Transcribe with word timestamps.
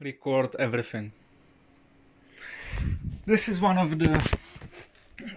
record 0.00 0.54
everything. 0.58 1.12
This 3.26 3.48
is 3.48 3.60
one 3.60 3.78
of 3.78 3.98
the 3.98 4.22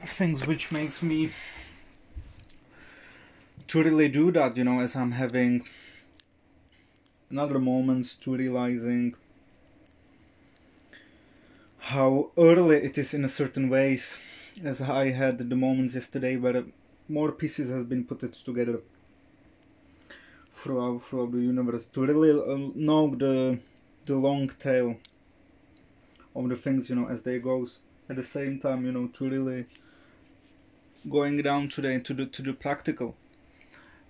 things 0.06 0.46
which 0.46 0.72
makes 0.72 1.02
me 1.02 1.30
to 3.68 3.84
really 3.84 4.10
do 4.10 4.32
that, 4.32 4.58
you 4.58 4.64
know, 4.64 4.80
as 4.80 4.96
I'm 4.96 5.12
having 5.12 5.66
another 7.30 7.60
moments 7.60 8.16
to 8.16 8.36
realizing 8.36 9.14
how 11.78 12.32
early 12.38 12.78
it 12.78 12.98
is 12.98 13.14
in 13.14 13.24
a 13.24 13.30
certain 13.30 13.70
ways 13.70 14.18
as 14.64 14.82
I 14.82 15.12
had 15.12 15.38
the 15.38 15.56
moments 15.56 15.94
yesterday 15.94 16.36
where 16.36 16.66
more 17.08 17.32
pieces 17.32 17.70
has 17.70 17.84
been 17.84 18.04
put 18.04 18.20
together 18.34 18.82
throughout 20.56 21.04
throughout 21.04 21.32
the 21.32 21.40
universe 21.40 21.86
to 21.86 22.06
really 22.06 22.32
uh, 22.32 22.72
know 22.76 23.16
the 23.16 23.60
the 24.08 24.16
long 24.16 24.50
tail 24.50 24.96
of 26.36 26.50
the 26.50 26.56
things 26.56 26.90
you 26.90 26.96
know 26.96 27.08
as 27.08 27.22
they 27.24 27.40
goes. 27.40 27.80
At 28.10 28.16
the 28.16 28.24
same 28.24 28.60
time 28.60 28.86
you 28.86 28.92
know 28.92 29.08
to 29.08 29.30
really 29.30 29.66
going 31.10 31.42
down 31.42 31.70
today 31.70 32.00
to 32.00 32.14
the 32.14 32.26
to 32.26 32.42
the 32.42 32.54
practical. 32.54 33.16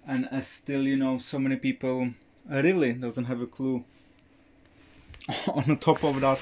And 0.08 0.28
as 0.32 0.48
still 0.48 0.84
you 0.84 0.96
know 0.96 1.18
so 1.18 1.40
many 1.40 1.58
people 1.58 2.12
really 2.50 2.94
doesn't 2.94 3.26
have 3.26 3.42
a 3.42 3.48
clue 3.48 3.84
on 5.48 5.66
the 5.68 5.76
top 5.76 6.04
of 6.04 6.22
that 6.22 6.40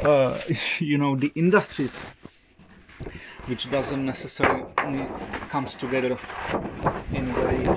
uh, 0.00 0.38
you 0.78 0.98
know 0.98 1.16
the 1.16 1.32
industries 1.34 2.12
which 3.46 3.70
doesn't 3.70 4.04
necessarily 4.04 4.64
comes 5.50 5.74
together 5.74 6.18
in 7.12 7.32
very 7.34 7.68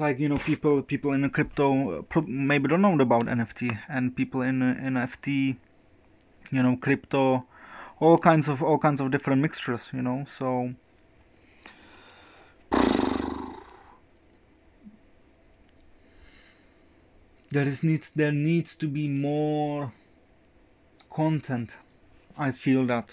like 0.00 0.18
you 0.18 0.28
know 0.28 0.38
people 0.38 0.82
people 0.82 1.12
in 1.12 1.20
the 1.20 1.28
crypto 1.28 2.04
maybe 2.26 2.68
don't 2.68 2.82
know 2.82 2.98
about 2.98 3.26
NFT 3.26 3.78
and 3.88 4.16
people 4.16 4.42
in 4.42 4.60
NFT 4.60 5.56
you 6.50 6.62
know 6.62 6.76
crypto 6.76 7.44
all 8.00 8.18
kinds 8.18 8.48
of 8.48 8.62
all 8.62 8.78
kinds 8.78 9.00
of 9.00 9.10
different 9.10 9.42
mixtures 9.42 9.90
you 9.92 10.02
know 10.02 10.24
so. 10.38 10.74
There 17.52 17.66
is 17.66 17.82
needs 17.82 18.10
there 18.10 18.32
needs 18.32 18.76
to 18.76 18.86
be 18.86 19.08
more 19.08 19.92
content 21.12 21.70
i 22.38 22.52
feel 22.52 22.86
that. 22.86 23.12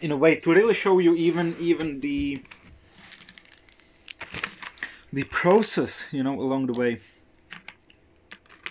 In 0.00 0.10
a 0.10 0.16
way 0.16 0.36
to 0.36 0.50
really 0.50 0.72
show 0.72 0.98
you 0.98 1.14
even 1.14 1.54
even 1.60 2.00
the 2.00 2.42
the 5.14 5.24
process 5.24 6.04
you 6.10 6.22
know 6.24 6.40
along 6.40 6.66
the 6.66 6.72
way 6.72 6.98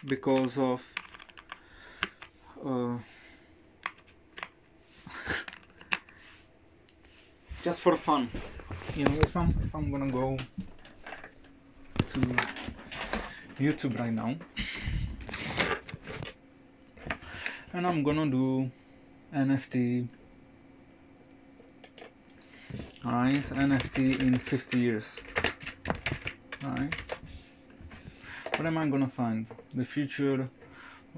because 0.05 0.57
of 0.57 0.81
uh, 2.65 2.97
just 7.63 7.79
for 7.79 7.95
fun. 7.95 8.29
You 8.93 9.05
know 9.05 9.15
if 9.21 9.37
I'm 9.37 9.55
if 9.63 9.73
I'm 9.73 9.89
gonna 9.89 10.11
go 10.11 10.35
to 12.11 12.19
YouTube 13.57 13.97
right 13.97 14.11
now 14.11 14.35
and 17.71 17.87
I'm 17.87 18.03
gonna 18.03 18.29
do 18.29 18.69
NFT 19.33 20.09
alright 23.05 23.45
NFT 23.45 24.19
in 24.19 24.37
50 24.37 24.79
years 24.79 25.21
alright. 26.65 26.93
What 28.55 28.65
am 28.65 28.77
I 28.77 28.87
gonna 28.87 29.07
find? 29.07 29.47
The 29.73 29.85
future 29.85 30.47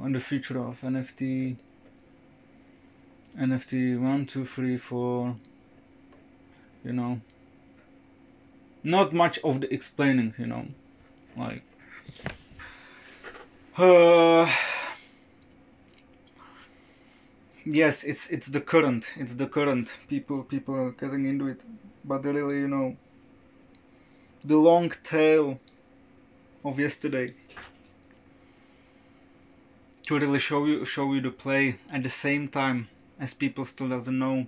on 0.02 0.14
the 0.14 0.20
future 0.20 0.60
of 0.60 0.80
NFT 0.82 1.56
NFT 3.38 4.00
one 4.00 4.26
two 4.26 4.46
three 4.46 4.78
four 4.78 5.36
you 6.84 6.94
know. 6.94 7.20
Not 8.84 9.14
much 9.14 9.40
of 9.40 9.62
the 9.62 9.74
explaining 9.74 10.34
you 10.38 10.48
know 10.48 10.68
like 11.38 11.64
uh, 13.78 14.50
yes 17.66 18.04
it's 18.04 18.30
it's 18.30 18.48
the 18.48 18.62
current 18.62 19.12
it's 19.18 19.34
the 19.34 19.48
current 19.48 19.98
people 20.08 20.44
people 20.44 20.92
getting 20.92 21.26
into 21.26 21.48
it 21.48 21.62
but 22.06 22.24
really 22.24 22.60
you 22.60 22.68
know 22.68 22.96
the 24.48 24.58
long 24.58 24.92
tail 25.04 25.60
of 26.64 26.80
yesterday. 26.80 27.34
To 30.08 30.20
really 30.20 30.40
show 30.40 30.66
you 30.66 30.86
show 30.86 31.14
you 31.14 31.22
the 31.22 31.32
play 31.32 31.78
at 31.92 32.04
the 32.04 32.10
same 32.10 32.48
time 32.48 32.90
as 33.20 33.34
people 33.34 33.66
still 33.66 33.90
doesn't 33.90 34.20
know. 34.20 34.46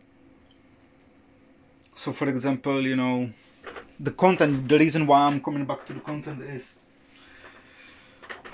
So 1.96 2.12
for 2.12 2.30
example 2.30 2.82
you 2.82 2.96
know 2.96 3.30
the 4.00 4.12
content 4.12 4.70
the 4.70 4.78
reason 4.78 5.08
why 5.08 5.22
i'm 5.22 5.42
coming 5.42 5.66
back 5.66 5.86
to 5.88 5.94
the 5.94 6.00
content 6.00 6.42
is 6.42 6.78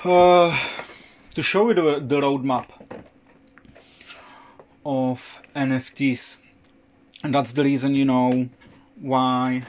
uh, 0.05 0.57
to 1.35 1.41
show 1.41 1.67
you 1.67 1.73
the, 1.73 1.99
the 1.99 2.21
roadmap 2.21 2.65
of 4.85 5.41
nfts 5.55 6.37
and 7.23 7.35
that's 7.35 7.51
the 7.53 7.63
reason 7.63 7.93
you 7.93 8.05
know 8.05 8.47
why 8.95 9.65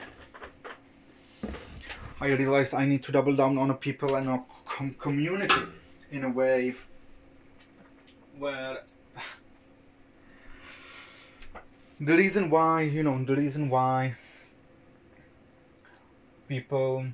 i 2.25 2.31
realized 2.33 2.73
i 2.73 2.85
need 2.85 3.03
to 3.03 3.11
double 3.11 3.35
down 3.35 3.57
on 3.57 3.69
a 3.69 3.77
people 3.85 4.15
and 4.15 4.29
a 4.29 4.43
com- 4.65 4.95
community 5.05 5.63
in 6.11 6.23
a 6.23 6.29
way 6.29 6.73
where 8.37 8.77
the 11.99 12.15
reason 12.21 12.49
why 12.49 12.81
you 12.81 13.03
know 13.03 13.23
the 13.23 13.35
reason 13.35 13.69
why 13.69 14.15
people 16.47 17.05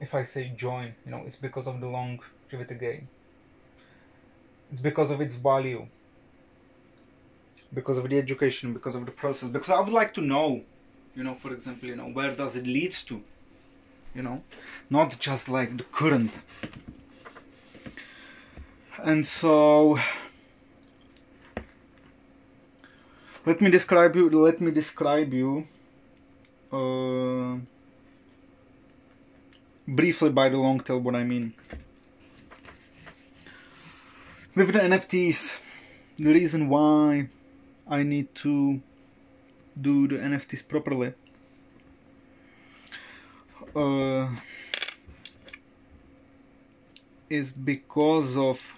if 0.00 0.14
i 0.14 0.22
say 0.22 0.52
join 0.56 0.94
you 1.04 1.10
know 1.10 1.22
it's 1.26 1.36
because 1.36 1.66
of 1.66 1.80
the 1.80 1.86
longevity 1.86 2.74
game 2.86 3.08
it's 4.72 4.80
because 4.80 5.12
of 5.12 5.20
its 5.20 5.36
value. 5.36 5.86
Because 7.72 7.98
of 7.98 8.08
the 8.08 8.18
education 8.18 8.72
because 8.72 8.94
of 8.94 9.04
the 9.06 9.12
process 9.12 9.48
because 9.48 9.70
i 9.70 9.80
would 9.80 9.92
like 9.92 10.14
to 10.14 10.20
know 10.20 10.62
you 11.14 11.24
know 11.24 11.34
for 11.34 11.52
example 11.52 11.88
you 11.88 11.96
know 11.96 12.08
where 12.18 12.30
does 12.30 12.56
it 12.56 12.66
leads 12.66 13.02
to 13.02 13.22
you 14.16 14.22
know 14.22 14.42
not 14.90 15.18
just 15.20 15.48
like 15.48 15.76
the 15.76 15.84
current. 15.84 16.40
And 19.02 19.26
so 19.26 19.98
let 23.44 23.60
me 23.60 23.70
describe 23.70 24.16
you 24.16 24.30
let 24.30 24.60
me 24.60 24.70
describe 24.70 25.34
you 25.34 25.68
uh, 26.72 27.58
briefly 29.86 30.30
by 30.30 30.48
the 30.48 30.56
long 30.56 30.80
tail 30.80 30.98
what 31.00 31.14
I 31.14 31.24
mean. 31.24 31.52
With 34.54 34.72
the 34.72 34.80
NFTs 34.80 35.60
the 36.16 36.32
reason 36.32 36.70
why 36.70 37.28
I 37.86 38.02
need 38.02 38.34
to 38.36 38.80
do 39.78 40.08
the 40.08 40.16
NFTs 40.16 40.66
properly 40.66 41.12
uh, 43.76 44.28
is 47.28 47.52
because 47.52 48.36
of 48.36 48.74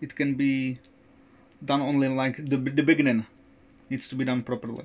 it 0.00 0.14
can 0.16 0.34
be 0.34 0.78
done 1.64 1.80
only 1.80 2.08
like 2.08 2.36
the, 2.36 2.56
the 2.56 2.82
beginning 2.82 3.26
needs 3.90 4.08
to 4.08 4.14
be 4.14 4.24
done 4.24 4.42
properly. 4.42 4.84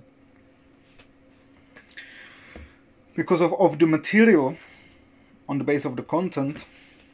Because 3.15 3.41
of, 3.41 3.53
of 3.59 3.79
the 3.79 3.87
material 3.87 4.55
on 5.47 5.57
the 5.57 5.63
base 5.63 5.85
of 5.85 5.95
the 5.95 6.03
content 6.03 6.65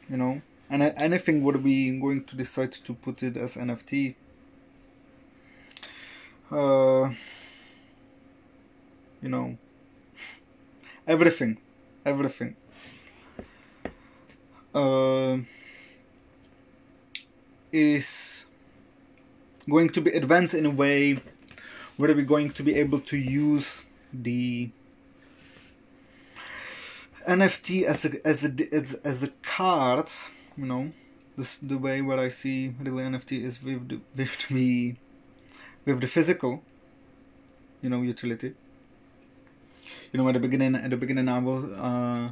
you 0.08 0.16
know 0.16 0.42
and 0.68 0.82
anything 0.82 1.42
would 1.42 1.62
be 1.62 1.98
going 1.98 2.24
to 2.24 2.36
decide 2.36 2.72
to 2.72 2.94
put 2.94 3.22
it 3.22 3.36
as 3.36 3.54
nft 3.54 4.14
uh, 6.52 7.10
you 9.22 9.28
know 9.28 9.56
everything 11.06 11.56
everything 12.06 12.56
uh, 14.74 15.38
is 17.72 18.46
going 19.68 19.90
to 19.90 20.00
be 20.00 20.10
advanced 20.10 20.54
in 20.54 20.64
a 20.64 20.70
way 20.70 21.20
where 21.96 22.14
we're 22.14 22.24
going 22.24 22.50
to 22.50 22.62
be 22.62 22.76
able 22.76 23.00
to 23.00 23.16
use 23.16 23.84
the 24.12 24.70
NFT 27.26 27.82
as 27.82 28.04
a 28.04 28.26
as 28.26 28.44
a 28.44 28.52
as, 28.72 28.94
as 29.02 29.22
a 29.24 29.28
card, 29.42 30.08
you 30.56 30.66
know, 30.66 30.92
this 31.36 31.56
the 31.56 31.76
way 31.76 32.00
where 32.00 32.20
I 32.20 32.28
see 32.28 32.72
really 32.78 33.02
NFT 33.02 33.42
is 33.42 33.62
with 33.62 33.88
the 33.88 34.00
with 34.14 34.48
the 34.48 34.94
with 35.84 36.00
the 36.00 36.06
physical, 36.06 36.62
you 37.82 37.90
know, 37.90 38.02
utility. 38.02 38.54
You 40.12 40.18
know, 40.18 40.28
at 40.28 40.34
the 40.34 40.40
beginning, 40.40 40.74
at 40.74 40.90
the 40.90 40.96
beginning, 40.96 41.28
I 41.28 41.38
will, 41.38 41.74
uh, 41.74 42.30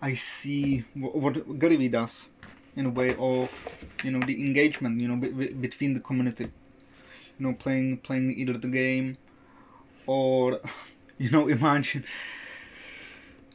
I 0.00 0.14
see 0.14 0.84
what, 0.94 1.46
what 1.46 1.90
does. 1.90 2.26
in 2.76 2.86
a 2.86 2.90
way 2.90 3.14
of 3.18 3.52
you 4.02 4.10
know 4.10 4.20
the 4.26 4.40
engagement 4.40 5.00
you 5.00 5.08
know 5.08 5.16
be- 5.16 5.52
between 5.66 5.92
the 5.94 6.00
community 6.00 6.44
you 7.38 7.46
know 7.46 7.54
playing 7.54 7.98
playing 7.98 8.32
either 8.36 8.54
the 8.54 8.68
game 8.68 9.16
or 10.06 10.60
you 11.18 11.30
know 11.30 11.48
imagine 11.48 12.04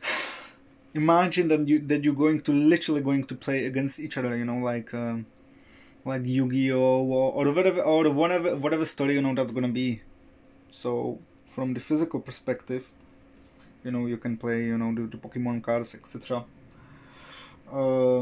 imagine 0.94 1.48
that 1.48 1.68
you 1.68 1.80
that 1.80 2.04
you're 2.04 2.14
going 2.26 2.40
to 2.42 2.54
literally 2.54 3.02
going 3.02 3.24
to 3.26 3.36
play 3.36 3.66
against 3.66 4.00
each 4.00 4.18
other 4.18 4.36
you 4.36 4.46
know 4.46 4.58
like 4.58 4.94
um, 4.94 5.26
like 6.06 6.24
yu-gi-oh 6.26 7.04
or, 7.04 7.34
or 7.34 7.52
whatever 7.54 7.82
or 7.82 8.10
whatever 8.12 8.56
whatever 8.56 8.86
story 8.86 9.14
you 9.14 9.22
know 9.22 9.34
that's 9.34 9.54
gonna 9.54 9.68
be 9.68 10.02
so 10.72 11.20
from 11.48 11.74
the 11.74 11.80
physical 11.80 12.20
perspective 12.20 12.90
you 13.88 13.94
know 13.96 14.06
you 14.14 14.18
can 14.18 14.36
play 14.44 14.58
you 14.72 14.78
know 14.78 14.94
the, 14.98 15.04
the 15.14 15.18
pokemon 15.26 15.64
cards 15.68 15.96
etc 15.96 16.44
uh, 17.72 18.22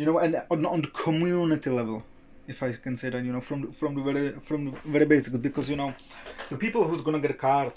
you 0.00 0.06
know 0.08 0.18
and 0.18 0.36
on, 0.50 0.64
on 0.74 0.82
the 0.82 0.92
community 1.04 1.70
level 1.70 2.02
if 2.46 2.62
i 2.62 2.72
can 2.72 2.96
say 2.96 3.10
that 3.10 3.24
you 3.24 3.32
know 3.32 3.40
from 3.48 3.72
from 3.72 3.94
the 3.96 4.02
very 4.08 4.30
from 4.48 4.60
the 4.66 4.72
very 4.96 5.06
basic 5.12 5.40
because 5.48 5.68
you 5.68 5.76
know 5.82 5.92
the 6.50 6.56
people 6.56 6.84
who's 6.88 7.02
gonna 7.02 7.24
get 7.26 7.32
a 7.32 7.40
card 7.48 7.72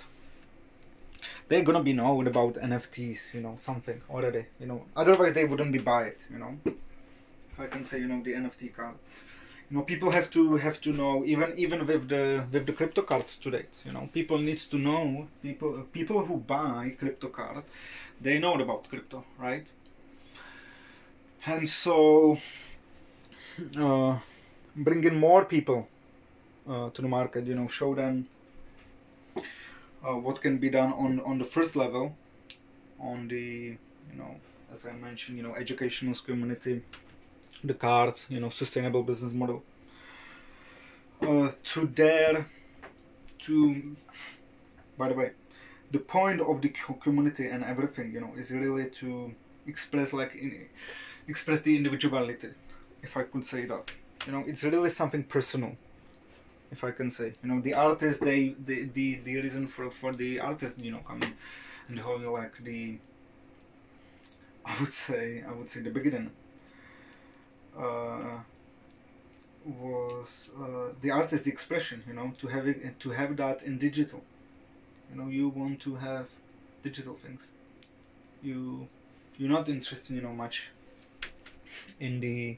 they're 1.47 1.63
gonna 1.63 1.83
be 1.83 1.93
known 1.93 2.27
about 2.27 2.53
nfts 2.55 3.33
you 3.33 3.41
know 3.41 3.55
something 3.57 4.01
already 4.09 4.45
you 4.59 4.65
know. 4.65 4.83
Otherwise 4.95 5.33
they 5.33 5.45
wouldn't 5.45 5.71
be 5.71 5.77
buy 5.77 6.03
it 6.11 6.19
you 6.31 6.39
know. 6.39 6.57
If 6.65 7.59
i 7.59 7.67
can 7.67 7.83
say 7.83 7.99
you 7.99 8.07
know 8.07 8.21
the 8.23 8.33
nft 8.33 8.75
card 8.75 8.95
you 9.69 9.77
know 9.77 9.83
people 9.83 10.11
have 10.11 10.29
to 10.29 10.57
have 10.57 10.79
to 10.81 10.91
know 10.91 11.23
even 11.25 11.53
even 11.57 11.85
with 11.85 12.07
the 12.09 12.45
with 12.51 12.65
the 12.65 12.73
crypto 12.73 13.01
cards 13.01 13.35
to 13.37 13.51
date 13.51 13.79
you 13.85 13.91
know 13.91 14.09
people 14.13 14.37
needs 14.37 14.65
to 14.65 14.77
know 14.77 15.27
people 15.41 15.71
people 15.91 16.25
who 16.25 16.37
buy 16.37 16.95
crypto 16.99 17.27
card 17.29 17.63
they 18.21 18.39
know 18.39 18.53
about 18.53 18.87
crypto 18.89 19.25
right? 19.37 19.71
And 21.47 21.69
so 21.69 22.37
uh, 23.79 24.17
bring 24.75 25.03
in 25.03 25.15
more 25.15 25.45
people 25.45 25.87
uh, 26.67 26.89
to 26.89 27.01
the 27.01 27.07
market 27.07 27.45
you 27.45 27.55
know 27.55 27.67
show 27.67 27.93
them 27.95 28.27
uh, 30.03 30.15
what 30.15 30.41
can 30.41 30.57
be 30.57 30.69
done 30.69 30.91
on 30.93 31.19
on 31.21 31.37
the 31.37 31.45
first 31.45 31.75
level 31.75 32.15
on 32.99 33.27
the 33.27 33.77
you 34.11 34.17
know 34.17 34.35
as 34.73 34.85
i 34.85 34.91
mentioned 34.93 35.37
you 35.37 35.43
know 35.43 35.55
educational 35.55 36.15
community 36.15 36.81
the 37.63 37.73
cards 37.73 38.27
you 38.29 38.39
know 38.39 38.49
sustainable 38.49 39.03
business 39.03 39.33
model. 39.33 39.63
Uh, 41.21 41.51
to 41.63 41.87
dare 41.87 42.45
to 43.39 43.95
by 44.97 45.07
the 45.07 45.13
way 45.13 45.31
the 45.91 45.99
point 45.99 46.41
of 46.41 46.61
the 46.61 46.69
community 46.99 47.47
and 47.47 47.63
everything 47.63 48.11
you 48.11 48.19
know 48.19 48.33
is 48.37 48.51
really 48.51 48.89
to 48.89 49.33
express 49.67 50.13
like 50.13 50.35
in, 50.35 50.67
express 51.27 51.61
the 51.61 51.75
individuality 51.75 52.49
if 53.01 53.17
i 53.17 53.23
could 53.23 53.45
say 53.45 53.65
that. 53.65 53.91
You 54.25 54.31
know 54.33 54.43
it's 54.45 54.63
really 54.63 54.89
something 54.89 55.23
personal 55.23 55.75
if 56.71 56.83
i 56.83 56.91
can 56.91 57.11
say. 57.11 57.33
You 57.43 57.49
know 57.49 57.61
the 57.61 57.73
artist, 57.75 58.21
they 58.21 58.55
the 58.65 58.83
the, 58.93 59.15
the 59.23 59.35
reason 59.37 59.67
for 59.67 59.89
for 59.91 60.13
the 60.13 60.39
artist 60.39 60.77
you 60.79 60.91
know 60.91 60.99
coming 60.99 61.33
and 61.87 61.99
whole 61.99 62.19
like 62.33 62.57
the 62.63 62.97
i 64.65 64.73
would 64.79 64.93
say 64.93 65.43
i 65.47 65.51
would 65.51 65.69
say 65.69 65.81
the 65.81 65.91
beginning 65.91 66.31
was 69.65 70.51
uh, 70.59 70.93
the 71.01 71.11
artist 71.11 71.45
the 71.45 71.51
expression 71.51 72.03
you 72.07 72.13
know 72.13 72.31
to 72.37 72.47
have 72.47 72.67
it 72.67 72.99
to 72.99 73.09
have 73.11 73.35
that 73.37 73.63
in 73.63 73.77
digital. 73.77 74.21
You 75.09 75.17
know 75.21 75.27
you 75.27 75.49
want 75.49 75.79
to 75.81 75.95
have 75.95 76.27
digital 76.83 77.15
things. 77.15 77.51
You 78.43 78.87
you're 79.37 79.49
not 79.49 79.69
interested 79.69 80.15
you 80.15 80.21
know 80.21 80.33
much 80.33 80.69
in 81.99 82.19
the 82.19 82.57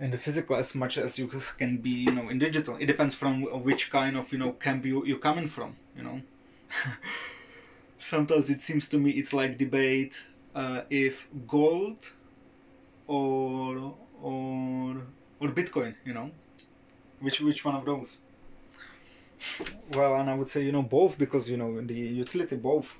in 0.00 0.10
the 0.10 0.18
physical 0.18 0.56
as 0.56 0.74
much 0.74 0.96
as 0.98 1.18
you 1.18 1.26
can 1.58 1.78
be 1.78 1.90
you 1.90 2.12
know 2.12 2.28
in 2.28 2.38
digital. 2.38 2.76
It 2.76 2.86
depends 2.86 3.14
from 3.14 3.42
which 3.64 3.90
kind 3.90 4.16
of 4.16 4.30
you 4.32 4.38
know 4.38 4.52
camp 4.52 4.84
you, 4.84 5.04
you're 5.04 5.18
coming 5.18 5.48
from 5.48 5.76
you 5.96 6.02
know. 6.02 6.20
Sometimes 7.98 8.48
it 8.50 8.60
seems 8.60 8.88
to 8.90 8.98
me 8.98 9.10
it's 9.12 9.32
like 9.32 9.58
debate 9.58 10.22
uh, 10.54 10.82
if 10.90 11.26
gold 11.46 12.10
or 13.08 13.94
or 14.22 14.96
or 15.40 15.48
bitcoin 15.48 15.94
you 16.04 16.14
know? 16.14 16.30
Which 17.20 17.40
which 17.40 17.64
one 17.64 17.74
of 17.74 17.84
those? 17.84 18.18
Well 19.94 20.14
and 20.16 20.30
i 20.30 20.34
would 20.34 20.50
say 20.50 20.62
you 20.62 20.72
know 20.72 20.82
both 20.82 21.18
because 21.18 21.48
you 21.48 21.56
know 21.56 21.80
the 21.80 21.94
utility 21.94 22.56
both. 22.56 22.94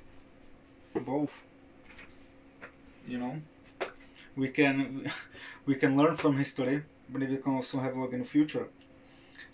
Both. 0.95 1.31
You 3.07 3.19
know? 3.19 3.35
We 4.35 4.49
can 4.49 5.11
we 5.67 5.75
can 5.77 5.97
learn 5.97 6.17
from 6.17 6.37
history 6.37 6.83
but 7.11 7.21
we 7.21 7.37
can 7.37 7.55
also 7.55 7.79
have 7.79 7.95
a 7.95 8.01
look 8.01 8.13
in 8.13 8.21
the 8.21 8.25
future. 8.25 8.69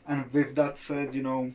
And 0.06 0.32
with 0.32 0.54
that 0.54 0.78
said 0.78 1.14
you 1.14 1.22
know 1.22 1.52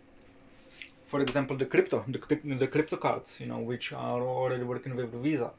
for 1.06 1.22
example 1.22 1.56
the 1.56 1.66
crypto 1.66 2.04
the, 2.08 2.20
the 2.64 2.68
crypto 2.68 2.98
cards 2.98 3.40
you 3.40 3.48
know 3.48 3.60
which 3.60 3.94
are 3.94 4.22
already 4.22 4.64
working 4.64 4.96
with 4.96 5.12
visa. 5.14 5.52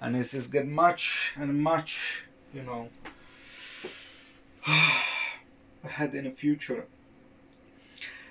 And 0.00 0.16
it's 0.16 0.30
just 0.32 0.52
get 0.52 0.66
much 0.68 1.34
and 1.36 1.60
much 1.60 2.24
you 2.52 2.62
know. 2.62 2.88
Ahead 5.84 6.14
in 6.14 6.24
the 6.24 6.30
future. 6.30 6.86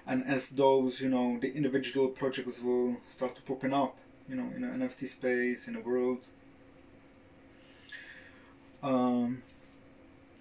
And 0.05 0.25
as 0.25 0.49
those 0.49 1.01
you 1.01 1.09
know 1.09 1.37
the 1.39 1.53
individual 1.53 2.09
projects 2.09 2.61
will 2.61 2.97
start 3.07 3.35
to 3.35 3.41
popping 3.41 3.73
up 3.73 3.97
you 4.29 4.35
know 4.35 4.49
in 4.55 4.61
the 4.61 4.67
nft 4.67 5.07
space 5.07 5.67
in 5.67 5.73
the 5.73 5.81
world. 5.81 6.19
Um, 8.83 9.41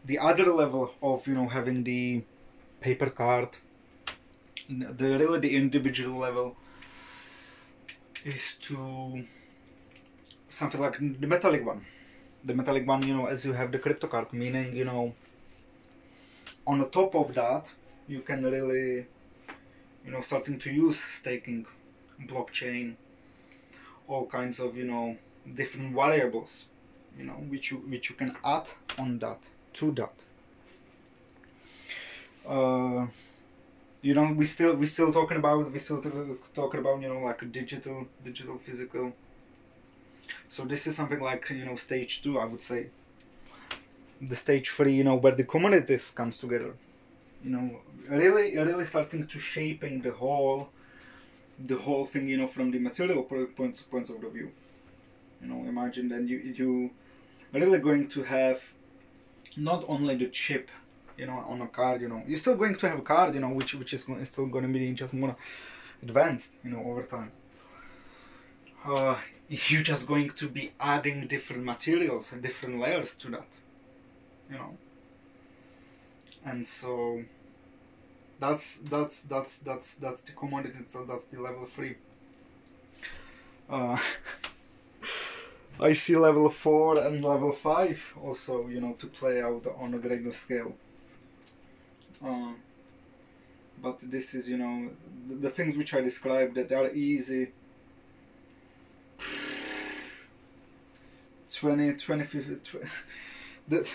the 0.05 0.19
other 0.19 0.53
level 0.53 0.95
of 1.03 1.27
you 1.27 1.35
know 1.35 1.49
having 1.49 1.83
the 1.85 2.23
paper 2.81 3.11
card 3.11 3.49
the 4.69 5.19
really 5.19 5.41
the 5.41 5.57
individual 5.57 6.19
level 6.19 6.57
is 8.25 8.57
to 8.57 9.25
something 10.49 10.81
like 10.81 10.99
the 10.99 11.27
metallic 11.27 11.65
one 11.65 11.85
the 12.47 12.55
metallic 12.55 12.87
one 12.87 13.03
you 13.07 13.15
know 13.15 13.27
as 13.27 13.45
you 13.45 13.53
have 13.53 13.73
the 13.73 13.79
crypto 13.79 14.07
card 14.07 14.33
meaning 14.33 14.75
you 14.75 14.85
know 14.85 15.13
on 16.67 16.79
the 16.79 16.87
top 16.87 17.15
of 17.15 17.35
that 17.35 17.73
you 18.09 18.21
can 18.21 18.45
really 18.45 19.07
you 20.05 20.13
know 20.13 20.21
starting 20.21 20.59
to 20.59 20.73
use 20.73 20.99
staking 21.03 21.67
blockchain 22.31 22.95
all 24.07 24.27
kinds 24.27 24.61
of 24.61 24.77
you 24.77 24.85
know 24.85 25.17
different 25.55 25.95
variables 25.95 26.67
you 27.19 27.25
know 27.25 27.39
which 27.53 27.71
you 27.71 27.79
which 27.79 28.11
you 28.11 28.17
can 28.17 28.33
add 28.45 28.69
on 28.99 29.19
that 29.19 29.49
to 29.73 29.91
that. 29.93 30.25
Uh, 32.47 33.07
you 34.03 34.15
know 34.15 34.33
we 34.33 34.45
still 34.45 34.75
we 34.75 34.87
still 34.87 35.13
talking 35.13 35.37
about 35.37 35.71
we 35.73 35.79
still 35.79 36.01
talking 36.55 36.81
about 36.81 37.01
you 37.01 37.09
know 37.09 37.21
like 37.21 37.41
digital 37.51 38.07
digital 38.23 38.57
physical 38.57 39.13
so 40.49 40.65
this 40.65 40.87
is 40.87 40.97
something 40.97 41.21
like 41.21 41.49
you 41.51 41.65
know 41.65 41.77
stage 41.77 42.23
two 42.23 42.39
i 42.39 42.45
would 42.45 42.61
say. 42.61 42.89
The 44.21 44.37
stage 44.37 44.71
three 44.71 44.95
you 44.95 45.05
know 45.05 45.17
where 45.17 45.35
the 45.35 45.45
communities 45.45 46.11
comes 46.11 46.39
together. 46.39 46.75
You 47.45 47.51
know 47.51 47.81
really 48.09 48.57
really 48.57 48.87
starting 48.87 49.27
to 49.27 49.39
shaping 49.39 50.01
the 50.01 50.13
whole 50.13 50.71
the 51.59 51.77
whole 51.77 52.07
thing 52.07 52.29
you 52.29 52.37
know 52.37 52.47
from 52.47 52.71
the 52.71 52.79
material 52.79 53.23
points 53.23 53.83
points 53.83 54.11
of 54.11 54.21
view. 54.33 54.51
You 55.41 55.49
know 55.49 55.65
imagine 55.69 56.09
then 56.09 56.29
you 56.29 56.39
you 56.39 56.91
really 57.53 57.79
going 57.79 58.09
to 58.09 58.23
have 58.23 58.63
not 59.57 59.85
only 59.89 60.17
the 60.17 60.29
chip 60.29 60.71
you 61.17 61.27
know 61.27 61.39
on 61.49 61.61
a 61.63 61.67
card 61.67 62.01
you 62.01 62.09
know 62.09 62.23
you're 62.27 62.39
still 62.39 62.57
going 62.57 62.75
to 62.75 62.89
have 62.89 62.99
a 62.99 63.03
card 63.03 63.35
you 63.35 63.41
know 63.41 63.49
which 63.49 63.75
which 63.75 63.93
is 63.95 64.07
still 64.25 64.47
going 64.47 64.67
to 64.67 64.73
be 64.73 64.93
just 64.93 65.15
more 65.15 65.37
advanced 66.03 66.53
you 66.65 66.71
know 66.71 66.83
over 66.85 67.03
time. 67.03 67.33
Uh, 68.85 69.17
you're 69.49 69.83
just 69.83 70.07
going 70.07 70.31
to 70.31 70.49
be 70.49 70.73
adding 70.81 71.27
different 71.27 71.65
materials 71.65 72.33
and 72.33 72.43
different 72.43 72.79
layers 72.79 73.15
to 73.15 73.31
that 73.31 73.47
you 74.51 74.57
know 74.57 74.77
and 76.45 76.67
so 76.67 77.23
that's 78.41 78.79
that's 78.79 79.23
that's 79.23 79.59
that's 79.59 79.95
that's 79.97 80.21
the 80.23 80.33
commodity 80.33 80.79
that's 81.07 81.27
the 81.27 81.41
level 81.41 81.65
three 81.65 81.97
uh, 83.69 83.99
I 85.81 85.93
see 85.93 86.17
level 86.17 86.49
4 86.49 87.01
and 87.01 87.23
level 87.23 87.53
5 87.53 88.15
also, 88.23 88.67
you 88.69 88.81
know, 88.81 88.95
to 88.95 89.07
play 89.07 89.43
out 89.43 89.67
on 89.79 89.93
a 89.95 89.99
greater 89.99 90.33
scale. 90.33 90.75
Um, 92.23 92.57
but 93.83 93.99
this 94.01 94.35
is, 94.35 94.49
you 94.49 94.57
know, 94.57 94.91
the, 95.29 95.35
the, 95.35 95.51
things 95.51 95.77
which 95.77 95.93
I 95.93 96.01
described 96.01 96.55
that 96.55 96.73
are 96.73 96.91
easy. 96.93 97.53
20, 101.57 101.97
20, 101.97 102.25
20 102.63 102.87
the, 103.69 103.89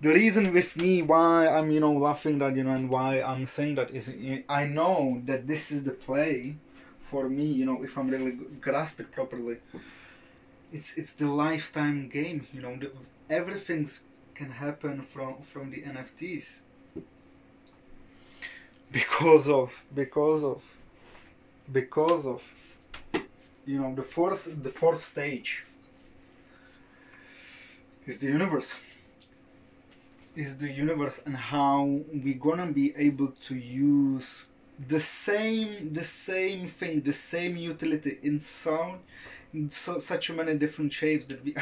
the 0.00 0.08
reason 0.08 0.52
with 0.52 0.76
me 0.76 1.02
why 1.02 1.48
I'm, 1.48 1.70
you 1.70 1.80
know, 1.80 1.92
laughing 1.92 2.38
that, 2.38 2.56
you 2.56 2.64
know, 2.64 2.72
and 2.72 2.92
why 2.92 3.22
I'm 3.22 3.46
saying 3.46 3.76
that 3.76 3.90
is 3.90 4.12
I 4.48 4.66
know 4.66 5.22
that 5.26 5.46
this 5.46 5.70
is 5.70 5.84
the 5.84 5.92
play 5.92 6.56
for 7.02 7.28
me, 7.28 7.46
you 7.46 7.66
know, 7.66 7.82
if 7.82 7.96
I'm 7.96 8.08
really 8.08 8.32
grasp 8.60 9.00
it 9.00 9.10
properly. 9.12 9.58
It's 10.72 10.96
it's 10.96 11.12
the 11.14 11.26
lifetime 11.26 12.08
game 12.08 12.46
you 12.52 12.62
know 12.62 12.76
the, 12.76 12.92
everything 13.28 13.88
can 14.34 14.50
happen 14.50 15.02
from 15.02 15.42
from 15.42 15.70
the 15.72 15.82
NFTs 15.82 16.60
because 18.92 19.48
of 19.48 19.84
because 19.92 20.44
of 20.44 20.62
because 21.72 22.24
of 22.24 22.42
you 23.66 23.80
know 23.80 23.94
the 23.94 24.02
fourth 24.02 24.42
the 24.62 24.70
fourth 24.70 25.02
stage 25.02 25.64
is 28.06 28.18
the 28.18 28.26
universe. 28.26 28.74
Is 30.36 30.56
the 30.56 30.70
universe 30.70 31.20
and 31.26 31.36
how 31.36 32.00
we're 32.12 32.34
gonna 32.34 32.72
be 32.72 32.94
able 32.96 33.28
to 33.28 33.54
use 33.56 34.46
the 34.88 35.00
same 35.00 35.92
the 35.92 36.04
same 36.04 36.66
thing 36.66 37.02
the 37.02 37.12
same 37.12 37.56
utility 37.56 38.18
in 38.22 38.40
sound 38.40 39.00
in 39.52 39.70
so, 39.70 39.98
such 39.98 40.30
many 40.30 40.56
different 40.56 40.92
shapes 40.92 41.26
that 41.26 41.44
we 41.44 41.54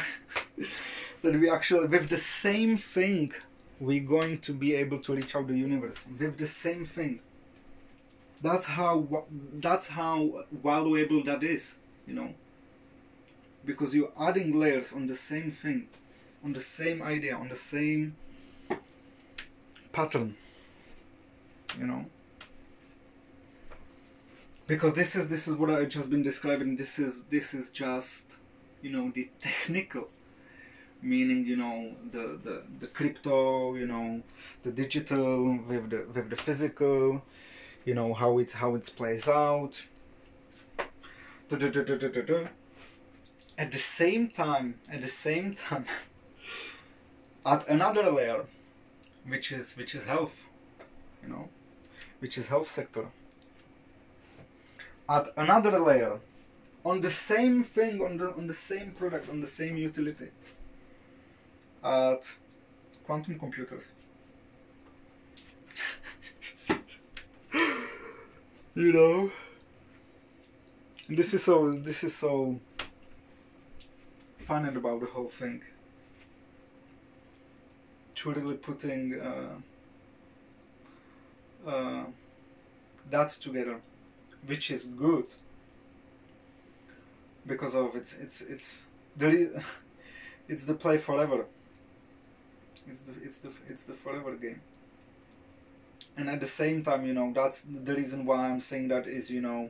that 1.21 1.37
we 1.37 1.49
actually 1.49 1.87
with 1.87 2.07
the 2.09 2.17
same 2.17 2.77
thing 2.77 3.33
we're 3.79 4.03
going 4.03 4.39
to 4.39 4.53
be 4.53 4.75
able 4.75 4.99
to 4.99 5.15
reach 5.15 5.35
out 5.35 5.47
the 5.47 5.57
universe. 5.57 6.03
With 6.19 6.37
the 6.37 6.47
same 6.47 6.85
thing. 6.85 7.21
That's 8.41 8.65
how 8.65 9.25
that's 9.53 9.87
how 9.87 10.45
valuable 10.51 11.23
that 11.23 11.43
is 11.43 11.75
you 12.07 12.13
know. 12.13 12.33
Because 13.65 13.93
you're 13.93 14.13
adding 14.19 14.57
layers 14.57 14.93
on 14.93 15.07
the 15.07 15.15
same 15.15 15.51
thing 15.51 15.87
on 16.43 16.53
the 16.53 16.61
same 16.61 17.01
idea 17.01 17.35
on 17.35 17.49
the 17.49 17.55
same 17.55 18.15
pattern 19.91 20.35
you 21.77 21.85
know? 21.85 22.05
Because 24.67 24.93
this 24.93 25.15
is 25.15 25.27
this 25.27 25.47
is 25.47 25.55
what 25.55 25.69
I 25.69 25.85
just 25.85 26.09
been 26.09 26.23
describing. 26.23 26.75
This 26.75 26.99
is 26.99 27.23
this 27.23 27.53
is 27.53 27.71
just 27.71 28.37
you 28.81 28.91
know 28.91 29.11
the 29.11 29.29
technical 29.39 30.07
meaning 31.01 31.45
you 31.45 31.55
know 31.55 31.95
the 32.11 32.37
the, 32.43 32.63
the 32.79 32.87
crypto 32.87 33.73
you 33.75 33.87
know 33.87 34.21
the 34.63 34.71
digital 34.71 35.57
with 35.67 35.89
the 35.89 36.05
with 36.13 36.29
the 36.29 36.35
physical 36.35 37.23
you 37.85 37.93
know 37.93 38.13
how 38.13 38.37
it 38.37 38.51
how 38.51 38.75
it 38.75 38.91
plays 38.95 39.27
out. 39.27 39.83
At 43.57 43.71
the 43.71 43.79
same 43.79 44.27
time 44.27 44.75
at 44.91 45.01
the 45.01 45.07
same 45.07 45.55
time 45.67 45.85
at 47.45 47.67
another 47.67 48.09
layer 48.11 48.45
which 49.27 49.51
is 49.51 49.75
which 49.77 49.95
is 49.95 50.05
health 50.05 50.45
you 51.23 51.29
know 51.29 51.49
which 52.19 52.37
is 52.37 52.47
health 52.47 52.67
sector. 52.67 53.05
At 55.07 55.29
another 55.37 55.79
layer 55.79 56.19
on 56.85 57.01
the 57.01 57.09
same 57.09 57.63
thing 57.63 58.01
on 58.01 58.17
the 58.17 58.33
on 58.35 58.47
the 58.47 58.53
same 58.53 58.91
product 58.91 59.29
on 59.29 59.41
the 59.41 59.47
same 59.47 59.77
utility 59.77 60.29
at 61.83 62.31
quantum 63.05 63.39
computers. 63.39 63.91
You 68.75 68.93
know? 68.93 69.31
This 71.09 71.33
is 71.33 71.43
so 71.43 71.71
this 71.71 72.03
is 72.03 72.15
so 72.15 72.59
funny 74.47 74.69
about 74.69 75.01
the 75.01 75.07
whole 75.07 75.27
thing 75.27 75.61
really 78.25 78.55
putting 78.55 79.19
uh, 79.19 79.55
uh, 81.69 82.03
that 83.09 83.29
together 83.31 83.79
which 84.45 84.71
is 84.71 84.85
good 84.85 85.25
because 87.45 87.75
of 87.75 87.95
it's 87.95 88.13
it's 88.13 88.41
it's 88.41 88.77
there 89.17 89.29
is 89.35 89.49
it's 90.47 90.65
the 90.65 90.73
play 90.73 90.97
forever. 90.97 91.45
It's 92.87 93.01
the 93.01 93.13
it's 93.23 93.39
the 93.39 93.51
it's 93.69 93.83
the 93.83 93.93
forever 93.93 94.35
game. 94.35 94.61
And 96.17 96.29
at 96.29 96.39
the 96.39 96.47
same 96.47 96.83
time 96.83 97.05
you 97.05 97.13
know 97.13 97.31
that's 97.33 97.61
the 97.61 97.95
reason 97.95 98.25
why 98.25 98.49
i'm 98.49 98.59
saying 98.59 98.89
that 98.89 99.07
is 99.07 99.29
you 99.29 99.39
know 99.39 99.69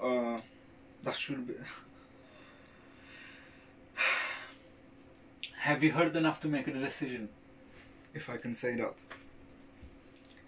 uh 0.00 0.38
that 1.02 1.16
should 1.16 1.46
be 1.46 1.54
have 5.66 5.82
you 5.82 5.90
heard 5.90 6.14
enough 6.14 6.38
to 6.40 6.48
make 6.48 6.68
a 6.68 6.72
decision? 6.72 7.28
If 8.14 8.30
i 8.34 8.36
can 8.42 8.54
say 8.54 8.72
that. 8.80 8.94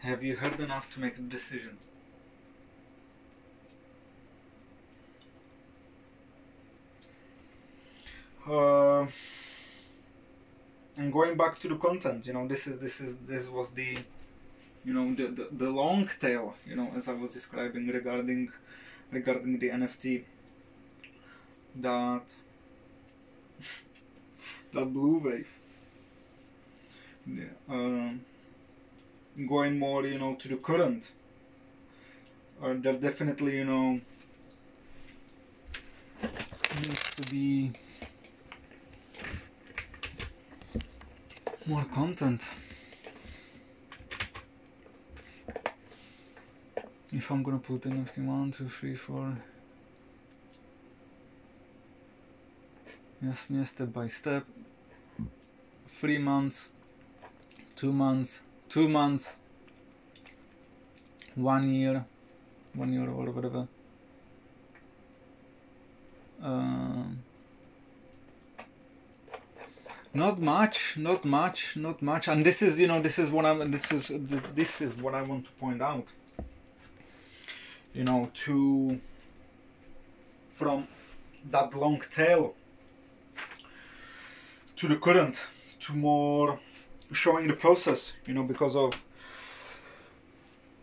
Have 0.09 0.23
you 0.23 0.37
heard 0.43 0.61
enough 0.61 0.87
to 0.95 1.01
make 1.05 1.17
a 1.19 1.25
decision? 1.37 1.77
Uh, 8.47 9.07
and 10.99 11.13
going 11.13 11.37
back 11.37 11.59
to 11.63 11.69
the 11.73 11.79
content 11.87 12.27
you 12.29 12.33
know 12.33 12.47
this 12.53 12.67
is 12.71 12.79
this 12.85 13.01
is 13.07 13.17
this 13.33 13.49
was 13.57 13.69
the 13.81 13.91
you 14.87 14.95
know 14.97 15.07
the, 15.19 15.27
the, 15.39 15.47
the 15.63 15.71
long 15.81 16.09
tail 16.25 16.55
you 16.65 16.77
know 16.79 16.89
as 16.99 17.09
i 17.13 17.15
was 17.23 17.31
describing 17.39 17.89
regarding 17.99 18.51
regarding 19.19 19.59
the 19.59 19.69
nft 19.69 20.23
that 21.89 22.27
that 24.73 24.93
blue 24.93 25.19
wave. 25.19 25.49
Yeah, 27.27 27.45
um, 27.69 28.25
going 29.49 29.79
more 29.79 30.07
you 30.07 30.19
know 30.19 30.35
to 30.35 30.49
the 30.49 30.57
current. 30.57 31.11
Or 32.61 32.75
there 32.75 32.95
definitely 32.95 33.57
you 33.57 33.65
know 33.65 34.01
needs 36.75 37.11
to 37.17 37.31
be 37.31 37.73
more 41.67 41.85
content. 41.95 42.43
If 47.13 47.31
I'm 47.31 47.43
gonna 47.43 47.59
put 47.59 47.83
NFT 47.83 48.25
one, 48.27 48.53
two, 48.53 48.69
three, 48.69 48.95
four 48.95 49.37
jasně 53.23 53.67
step 53.67 53.89
by 53.89 54.09
step. 54.09 54.45
Three 56.01 56.19
months 56.19 56.71
two 57.75 57.93
months 57.93 58.43
two 58.69 58.89
months 58.89 59.37
one 61.37 61.65
year 61.75 62.05
one 62.75 62.93
year 62.93 63.09
or 63.09 63.31
whatever. 63.31 63.69
Um, 66.43 67.23
not 70.15 70.39
much 70.39 70.97
not 70.97 71.25
much 71.25 71.77
not 71.77 72.03
much. 72.03 72.29
And 72.29 72.45
this 72.45 72.63
is 72.63 72.79
you 72.79 72.87
know 72.87 73.01
this 73.03 73.19
is 73.19 73.31
what 73.31 73.45
i'm 73.45 73.71
this 73.71 73.93
is 73.93 74.13
this 74.55 74.81
is 74.81 74.97
what 74.97 75.15
i 75.15 75.23
want 75.23 75.47
to 75.47 75.53
point 75.53 75.83
out. 75.83 76.07
You 77.95 78.05
know 78.05 78.31
to 78.45 79.01
from 80.53 80.87
that 81.51 81.75
long 81.75 82.01
tail 82.11 82.55
to 84.79 84.87
the 84.87 84.97
current 84.97 85.41
to 85.81 85.93
more 85.93 86.61
showing 87.11 87.49
the 87.49 87.55
process 87.55 88.13
you 88.27 88.33
know 88.33 88.45
because 88.45 88.77
of 88.77 89.03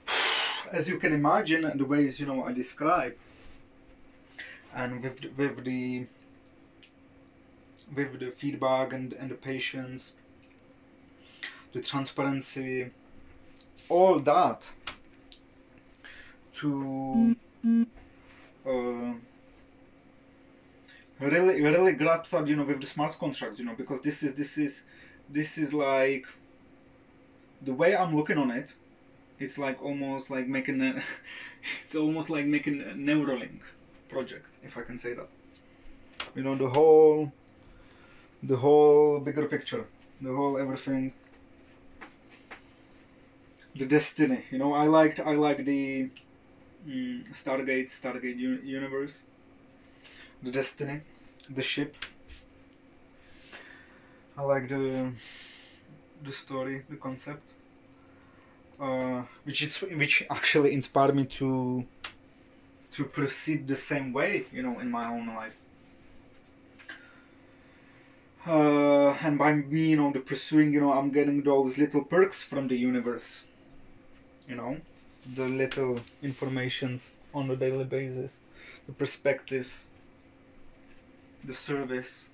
as 0.71 0.89
you 0.89 0.97
can 0.99 1.13
imagine 1.13 1.61
the 1.77 1.85
ways 1.85 2.19
you 2.19 2.25
know 2.25 2.43
i 2.43 2.51
describe 2.51 3.15
and 4.75 5.01
with 5.01 5.21
the, 5.21 5.29
with 5.37 5.63
the 5.63 6.05
with 7.95 8.19
the 8.19 8.31
feedback 8.31 8.91
and, 8.91 9.13
and 9.13 9.31
the 9.31 9.35
patience 9.35 10.11
the 11.71 11.79
transparency 11.79 12.91
all 13.87 14.19
that 14.19 14.69
to 16.53 17.33
uh, 18.67 19.13
really 21.19 21.61
really 21.61 21.93
that 21.93 22.43
you 22.47 22.55
know 22.55 22.63
with 22.63 22.81
the 22.81 22.87
smart 22.87 23.17
contracts 23.17 23.59
you 23.59 23.65
know 23.65 23.75
because 23.75 24.01
this 24.01 24.23
is 24.23 24.35
this 24.35 24.57
is 24.57 24.81
this 25.29 25.57
is 25.57 25.73
like 25.73 26.25
the 27.61 27.73
way 27.73 27.95
I'm 27.95 28.15
looking 28.15 28.37
on 28.37 28.51
it 28.51 28.73
it's 29.39 29.57
like 29.57 29.81
almost 29.81 30.29
like 30.29 30.47
making 30.47 30.81
a 30.81 31.01
it's 31.83 31.95
almost 31.95 32.29
like 32.29 32.45
making 32.45 32.81
a 32.81 32.93
Neuralink 32.93 33.61
project 34.09 34.47
if 34.63 34.77
I 34.77 34.81
can 34.81 34.97
say 34.97 35.13
that. 35.13 35.27
You 36.35 36.43
know 36.43 36.55
the 36.55 36.69
whole 36.69 37.31
the 38.43 38.57
whole 38.57 39.19
bigger 39.19 39.45
picture 39.47 39.87
the 40.21 40.33
whole 40.33 40.57
everything. 40.57 41.13
The 43.75 43.85
destiny 43.85 44.43
you 44.51 44.57
know 44.57 44.73
I 44.73 44.85
liked 44.85 45.19
I 45.19 45.33
like 45.35 45.65
the 45.65 46.09
mm, 46.87 47.27
Stargate 47.33 47.89
Stargate 47.89 48.37
universe 48.37 49.19
the 50.45 50.51
destiny 50.51 51.01
the 51.49 51.61
ship. 51.61 51.95
I 54.37 54.41
like 54.43 54.69
the 54.69 55.11
the 56.23 56.31
story 56.31 56.83
the 56.89 56.95
concept 56.95 57.45
uh, 58.79 59.23
which 59.43 59.61
is 59.61 59.77
which 59.81 60.23
actually 60.29 60.73
inspired 60.73 61.15
me 61.15 61.25
to 61.39 61.85
to 62.91 63.03
proceed 63.05 63.67
the 63.67 63.75
same 63.75 64.13
way 64.13 64.45
you 64.51 64.61
know 64.61 64.79
in 64.79 64.89
my 64.89 65.07
own 65.07 65.27
life. 65.27 65.57
Uh, 68.45 69.09
and 69.25 69.39
by 69.39 69.53
me 69.53 69.89
you 69.89 69.97
know 69.97 70.11
the 70.11 70.19
pursuing 70.19 70.71
you 70.71 70.79
know 70.79 70.93
i'm 70.93 71.09
getting 71.09 71.41
those 71.41 71.79
little 71.79 72.03
perks 72.03 72.43
from 72.43 72.67
the 72.67 72.77
universe 72.77 73.43
you 74.47 74.55
know 74.55 74.77
the 75.33 75.47
little 75.47 75.99
informations 76.21 77.09
on 77.33 77.49
a 77.49 77.55
daily 77.55 77.85
basis 77.85 78.37
the 78.85 78.93
perspectives 78.93 79.87
the 81.45 81.53
service. 81.53 82.25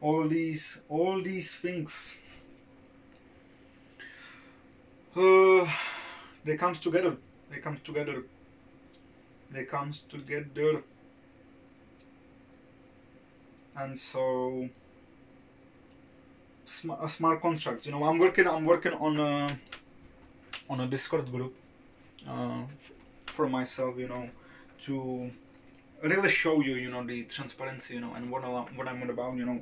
All 0.00 0.28
these 0.28 0.80
all 0.88 1.22
these 1.22 1.54
things. 1.56 2.18
Uh, 5.16 5.66
they 6.44 6.56
comes 6.56 6.78
together. 6.78 7.16
They 7.50 7.58
comes 7.58 7.80
together. 7.80 8.24
They 9.50 9.64
comes 9.64 10.02
together. 10.02 10.82
And 13.76 13.98
so 13.98 14.68
smart, 16.68 17.10
smart 17.10 17.40
contracts 17.40 17.86
you 17.86 17.92
know 17.92 18.04
i'm 18.04 18.18
working 18.18 18.46
i'm 18.46 18.64
working 18.64 18.92
on 18.92 19.18
a 19.18 19.58
on 20.68 20.80
a 20.80 20.86
discord 20.86 21.30
group 21.32 21.54
uh, 22.28 22.62
for 23.26 23.48
myself 23.48 23.96
you 23.98 24.06
know 24.06 24.28
to 24.78 25.30
really 26.02 26.30
show 26.30 26.60
you 26.60 26.74
you 26.74 26.90
know 26.90 27.04
the 27.04 27.24
transparency 27.24 27.94
you 27.94 28.00
know 28.00 28.14
and 28.14 28.30
what 28.30 28.44
I'm, 28.44 28.76
what 28.76 28.88
i'm 28.88 29.02
about 29.08 29.36
you 29.36 29.44
know 29.44 29.60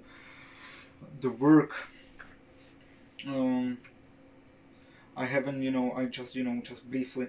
the 1.20 1.30
work 1.30 1.88
um 3.26 3.78
i 5.16 5.24
haven't 5.24 5.62
you 5.62 5.70
know 5.70 5.92
i 5.92 6.04
just 6.06 6.34
you 6.34 6.44
know 6.44 6.60
just 6.62 6.88
briefly 6.90 7.28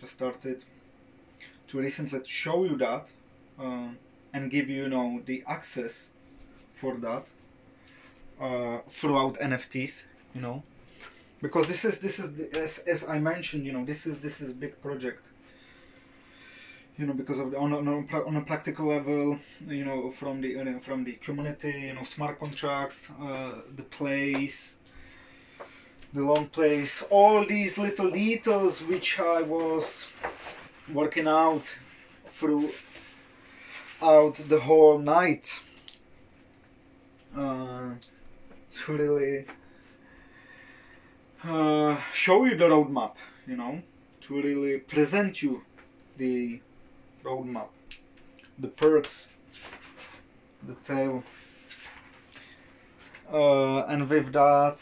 just 0.00 0.12
started 0.12 0.64
to 1.68 1.78
recently 1.78 2.20
show 2.24 2.64
you 2.64 2.76
that 2.76 3.10
uh, 3.58 3.88
and 4.32 4.50
give 4.50 4.68
you, 4.68 4.84
you 4.84 4.88
know 4.88 5.22
the 5.24 5.42
access 5.46 6.10
for 6.72 6.96
that 6.98 7.26
uh, 8.40 8.78
throughout 8.88 9.34
NFTs, 9.34 10.04
you 10.34 10.40
know, 10.40 10.62
because 11.40 11.66
this 11.66 11.84
is 11.84 12.00
this 12.00 12.18
is 12.18 12.34
the, 12.34 12.58
as 12.58 12.78
as 12.80 13.08
I 13.08 13.18
mentioned, 13.18 13.64
you 13.64 13.72
know, 13.72 13.84
this 13.84 14.06
is 14.06 14.18
this 14.18 14.40
is 14.40 14.52
big 14.52 14.80
project. 14.82 15.22
You 16.98 17.06
know, 17.06 17.12
because 17.12 17.38
of 17.38 17.50
the, 17.50 17.58
on 17.58 17.72
a, 17.72 17.78
on, 17.78 18.08
on 18.26 18.36
a 18.36 18.40
practical 18.40 18.86
level, 18.86 19.38
you 19.66 19.84
know, 19.84 20.10
from 20.10 20.40
the 20.40 20.58
uh, 20.58 20.78
from 20.78 21.04
the 21.04 21.12
community, 21.14 21.88
you 21.88 21.94
know, 21.94 22.02
smart 22.02 22.40
contracts, 22.40 23.10
uh, 23.20 23.56
the 23.76 23.82
place, 23.82 24.76
the 26.14 26.22
long 26.22 26.46
place, 26.46 27.02
all 27.10 27.44
these 27.44 27.76
little 27.76 28.10
details 28.10 28.82
which 28.82 29.20
I 29.20 29.42
was 29.42 30.08
working 30.92 31.28
out 31.28 31.76
through 32.28 32.70
out 34.00 34.36
the 34.36 34.60
whole 34.60 34.98
night 34.98 35.60
uh, 37.36 37.90
to 38.74 38.92
really 38.92 39.46
uh, 41.44 41.96
show 42.12 42.44
you 42.46 42.56
the 42.56 42.64
roadmap, 42.64 43.14
you 43.46 43.56
know, 43.56 43.82
to 44.22 44.40
really 44.40 44.78
present 44.78 45.42
you 45.42 45.62
the 46.16 46.60
roadmap, 47.26 47.68
the 48.58 48.68
perks, 48.68 49.28
the 50.66 50.74
tail, 50.84 51.22
uh, 53.32 53.84
and 53.86 54.08
with 54.08 54.32
that, 54.32 54.78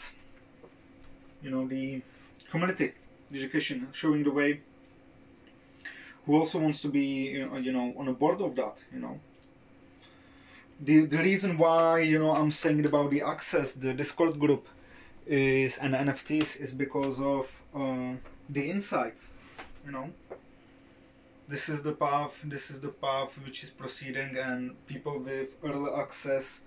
you 1.41 1.49
know, 1.49 1.67
the 1.67 2.01
community 2.49 2.93
education, 3.33 3.87
showing 3.91 4.23
the 4.23 4.31
way. 4.31 4.61
Who 6.25 6.35
also 6.35 6.57
wants 6.57 6.81
to 6.81 6.87
be, 6.87 7.05
you 7.67 7.71
know, 7.71 7.93
on 7.99 8.07
a 8.07 8.13
board 8.13 8.41
of 8.41 8.55
that, 8.55 8.83
you 8.91 8.99
know 8.99 9.19
the 10.79 11.05
the 11.05 11.17
reason 11.17 11.57
why 11.57 11.99
you 11.99 12.19
know 12.19 12.31
I'm 12.31 12.51
saying 12.51 12.85
about 12.85 13.11
the 13.11 13.21
access, 13.21 13.73
the 13.73 13.93
Discord 13.93 14.39
group, 14.39 14.67
is 15.25 15.77
and 15.77 15.93
NFTs 15.93 16.59
is 16.59 16.71
because 16.73 17.19
of 17.19 17.49
uh, 17.73 18.13
the 18.49 18.69
insight. 18.69 19.23
You 19.85 19.91
know, 19.91 20.09
this 21.47 21.69
is 21.69 21.83
the 21.83 21.93
path. 21.93 22.39
This 22.43 22.71
is 22.71 22.81
the 22.81 22.89
path 22.89 23.37
which 23.43 23.63
is 23.63 23.69
proceeding, 23.69 24.37
and 24.37 24.75
people 24.87 25.19
with 25.19 25.55
early 25.63 25.91
access, 25.91 26.61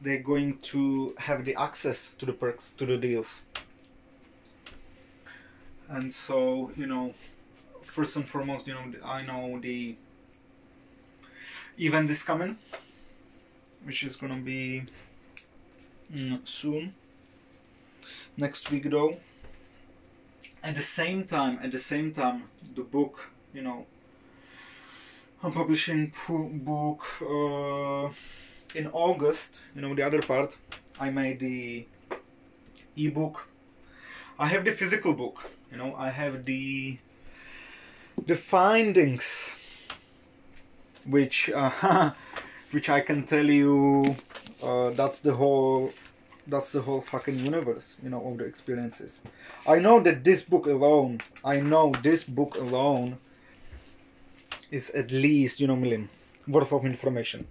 they're 0.00 0.22
going 0.22 0.58
to 0.72 1.14
have 1.18 1.44
the 1.44 1.54
access 1.56 2.12
to 2.18 2.26
the 2.26 2.32
perks, 2.32 2.72
to 2.78 2.86
the 2.86 2.96
deals. 2.96 3.42
And 5.88 6.12
so 6.12 6.72
you 6.76 6.86
know, 6.86 7.14
first 7.82 8.16
and 8.16 8.28
foremost, 8.28 8.66
you 8.66 8.74
know, 8.74 8.92
I 9.04 9.24
know 9.24 9.58
the 9.60 9.96
event 11.78 12.08
is 12.08 12.22
coming 12.22 12.56
which 13.84 14.02
is 14.02 14.16
gonna 14.16 14.38
be 14.38 14.82
mm, 16.12 16.46
soon 16.46 16.94
next 18.36 18.70
week 18.70 18.90
though 18.90 19.16
at 20.62 20.74
the 20.74 20.82
same 20.82 21.22
time 21.22 21.58
at 21.62 21.70
the 21.70 21.78
same 21.78 22.12
time 22.12 22.44
the 22.74 22.82
book 22.82 23.30
you 23.52 23.62
know 23.62 23.86
i'm 25.42 25.52
publishing 25.52 26.12
book 26.28 27.04
uh, 27.22 28.08
in 28.74 28.86
august 28.92 29.60
you 29.74 29.80
know 29.80 29.94
the 29.94 30.02
other 30.02 30.20
part 30.20 30.56
i 31.00 31.10
made 31.10 31.40
the 31.40 31.86
ebook 32.96 33.46
i 34.38 34.46
have 34.46 34.64
the 34.64 34.72
physical 34.72 35.12
book 35.12 35.38
you 35.70 35.76
know 35.76 35.94
i 35.96 36.08
have 36.10 36.44
the 36.44 36.98
the 38.26 38.34
findings 38.34 39.52
which 41.06 41.50
uh, 41.50 42.12
which 42.70 42.88
I 42.88 43.00
can 43.00 43.24
tell 43.24 43.44
you 43.44 44.16
uh, 44.62 44.90
that's 44.90 45.20
the 45.20 45.32
whole 45.34 45.92
that's 46.48 46.72
the 46.72 46.80
whole 46.80 47.00
fucking 47.00 47.38
universe, 47.40 47.96
you 48.02 48.10
know, 48.10 48.24
of 48.24 48.38
the 48.38 48.44
experiences. 48.44 49.20
I 49.66 49.78
know 49.78 50.00
that 50.00 50.22
this 50.22 50.42
book 50.42 50.66
alone, 50.66 51.20
I 51.44 51.60
know 51.60 51.92
this 52.02 52.22
book 52.22 52.56
alone 52.56 53.18
is 54.76 54.90
at 54.90 55.10
least, 55.10 55.60
you 55.60 55.66
know, 55.66 55.76
million 55.84 56.08
worth 56.46 56.72
of 56.72 56.84
information. 56.84 57.46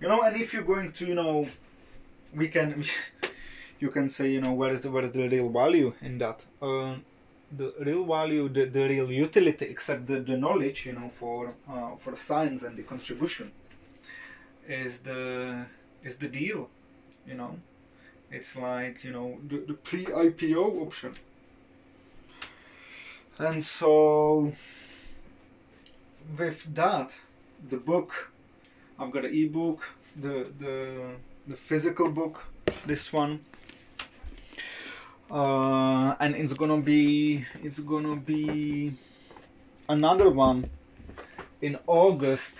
You 0.00 0.08
know, 0.08 0.22
and 0.22 0.34
if 0.36 0.54
you're 0.54 0.68
going 0.74 0.92
to, 0.92 1.06
you 1.06 1.14
know, 1.14 1.46
we 2.34 2.48
can, 2.48 2.84
you 3.80 3.90
can 3.90 4.08
say, 4.08 4.30
you 4.30 4.40
know, 4.40 4.52
where 4.52 4.72
is 4.76 4.80
the 4.80 4.90
where 4.90 5.04
is 5.04 5.12
the 5.12 5.28
real 5.28 5.48
value 5.60 5.92
in 6.00 6.18
that? 6.18 6.46
Uh, 6.62 6.94
the 7.60 7.74
real 7.80 8.04
value, 8.04 8.48
the, 8.48 8.64
the 8.66 8.82
real 8.92 9.10
utility, 9.10 9.66
except 9.66 10.06
the, 10.06 10.20
the 10.20 10.36
knowledge, 10.36 10.86
you 10.86 10.92
know, 10.92 11.08
for 11.20 11.54
uh, 11.68 11.96
for 12.02 12.16
science 12.16 12.62
and 12.62 12.76
the 12.76 12.84
contribution, 12.92 13.50
is 14.68 15.00
the 15.00 15.66
is 16.04 16.16
the 16.16 16.28
deal, 16.28 16.70
you 17.26 17.34
know. 17.34 17.52
It's 18.30 18.54
like 18.56 19.02
you 19.02 19.12
know 19.16 19.38
the, 19.48 19.58
the 19.70 19.74
pre-IPO 19.74 20.64
option, 20.86 21.12
and 23.38 23.64
so 23.64 24.52
with 26.36 26.74
that, 26.74 27.18
the 27.68 27.76
book, 27.76 28.32
I've 28.98 29.10
got 29.10 29.24
an 29.24 29.34
ebook, 29.34 29.88
the 30.16 30.52
the 30.58 31.14
the 31.46 31.56
physical 31.56 32.10
book, 32.10 32.44
this 32.86 33.12
one 33.12 33.40
uh, 35.30 36.16
and 36.18 36.34
it's 36.34 36.52
gonna 36.52 36.80
be 36.80 37.44
it's 37.62 37.78
gonna 37.78 38.16
be 38.16 38.92
another 39.88 40.28
one 40.28 40.68
in 41.62 41.78
August. 41.86 42.58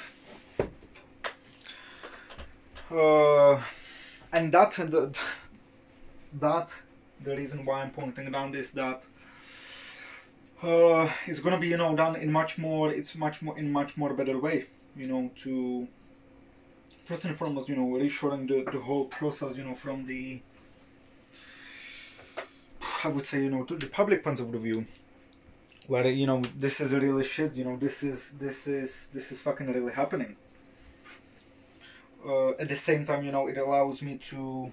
Uh, 2.91 3.61
and 4.33 4.53
that 4.53 4.73
the, 4.73 5.17
that 6.41 6.75
the 7.23 7.37
reason 7.37 7.65
why 7.65 7.83
I'm 7.83 7.91
pointing 7.91 8.31
down 8.31 8.55
is 8.55 8.71
that 8.73 9.05
uh, 10.63 11.09
it's 11.27 11.41
gonna 11.41 11.59
be 11.59 11.69
you 11.69 11.77
know 11.77 11.95
done 11.97 12.17
in 12.17 12.31
much 12.31 12.59
more 12.59 12.93
it's 12.93 13.15
much 13.15 13.43
more 13.43 13.59
in 13.59 13.71
much 13.73 13.97
more 13.97 14.13
better 14.15 14.39
way 14.39 14.67
you 14.97 15.09
know 15.09 15.31
to 15.37 15.87
first 17.05 17.25
and 17.25 17.37
foremost 17.37 17.69
you 17.69 17.77
know 17.77 17.89
reassuring 17.91 18.47
the, 18.47 18.63
the 18.73 18.79
whole 18.79 19.05
process 19.07 19.57
you 19.57 19.65
know 19.65 19.75
from 19.75 20.07
the 20.07 20.41
I 23.05 23.09
would 23.09 23.27
say, 23.27 23.43
you 23.43 23.51
know, 23.51 23.65
to 23.65 23.77
the 23.77 23.87
public 23.87 24.23
point 24.23 24.41
of 24.41 24.49
view, 24.49 24.87
where 25.87 26.07
you 26.09 26.27
know 26.27 26.43
this 26.59 26.81
is 26.81 26.93
really 26.93 27.25
shit. 27.25 27.55
You 27.55 27.65
know, 27.65 27.77
this 27.77 28.03
is 28.03 28.33
this 28.33 28.67
is 28.67 29.09
this 29.15 29.33
is 29.33 29.41
fucking 29.41 29.69
really 29.73 29.93
happening. 29.93 30.37
Uh, 32.27 32.51
at 32.51 32.69
the 32.69 32.77
same 32.77 33.07
time, 33.07 33.25
you 33.25 33.33
know, 33.33 33.47
it 33.49 33.57
allows 33.57 34.03
me 34.03 34.19
to 34.19 34.71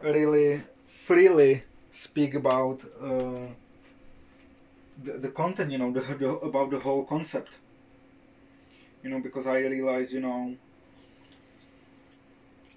really 0.00 0.62
freely 0.86 1.64
speak 1.90 2.34
about 2.34 2.82
uh, 3.00 3.46
the, 5.02 5.12
the 5.12 5.28
content. 5.28 5.70
You 5.70 5.78
know, 5.78 5.92
the, 5.92 6.00
the 6.00 6.28
about 6.28 6.70
the 6.70 6.78
whole 6.78 7.04
concept. 7.04 7.52
You 9.02 9.10
know, 9.10 9.20
because 9.20 9.46
I 9.46 9.58
realize, 9.58 10.12
you 10.12 10.20
know, 10.20 10.54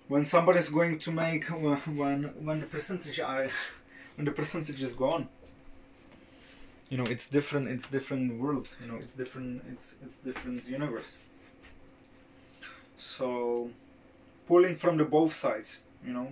when 0.07 0.25
somebody's 0.25 0.69
going 0.69 0.99
to 0.99 1.11
make 1.11 1.45
when 1.45 2.23
when 2.45 2.59
the 2.61 2.65
percentage 2.65 3.19
I 3.19 3.49
when 4.15 4.25
the 4.25 4.31
percentage 4.31 4.81
is 4.81 4.93
gone 4.93 5.27
you 6.89 6.97
know 6.97 7.03
it's 7.03 7.27
different 7.27 7.67
it's 7.67 7.89
different 7.89 8.39
world 8.39 8.69
you 8.81 8.87
know 8.89 8.97
it's 8.97 9.13
different 9.13 9.61
it's 9.71 9.95
it's 10.03 10.17
different 10.19 10.65
universe 10.65 11.17
so 12.97 13.69
pulling 14.47 14.75
from 14.75 14.97
the 14.97 15.03
both 15.03 15.33
sides 15.33 15.79
you 16.05 16.13
know 16.13 16.31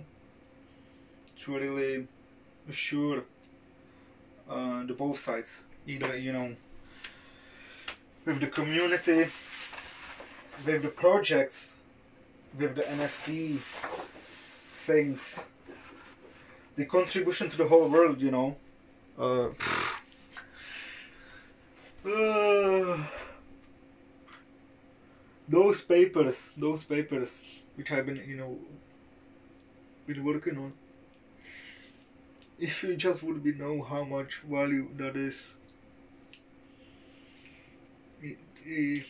to 1.36 1.54
really 1.54 2.08
assure 2.68 3.22
uh, 4.48 4.82
the 4.84 4.94
both 4.94 5.18
sides 5.18 5.60
either 5.86 6.16
you 6.16 6.32
know 6.32 6.54
with 8.24 8.40
the 8.40 8.46
community 8.46 9.26
with 10.64 10.82
the 10.82 10.88
projects 10.88 11.76
with 12.58 12.74
the 12.74 12.82
nft 12.82 13.58
things 14.86 15.44
the 16.76 16.84
contribution 16.84 17.48
to 17.48 17.56
the 17.56 17.66
whole 17.66 17.88
world 17.88 18.20
you 18.20 18.30
know. 18.30 18.56
Uh, 19.18 19.48
uh, 22.08 22.98
those 25.48 25.82
papers 25.82 26.50
those 26.56 26.84
papers 26.84 27.40
which 27.76 27.90
i've 27.92 28.04
been 28.06 28.22
you 28.26 28.36
know 28.36 28.58
been 30.06 30.22
working 30.24 30.58
on 30.58 30.72
if 32.58 32.82
you 32.82 32.96
just 32.96 33.22
would 33.22 33.42
be 33.42 33.52
know 33.52 33.82
how 33.82 34.04
much 34.04 34.42
value 34.48 34.88
that 34.96 35.16
is 35.16 35.54
you 38.22 39.02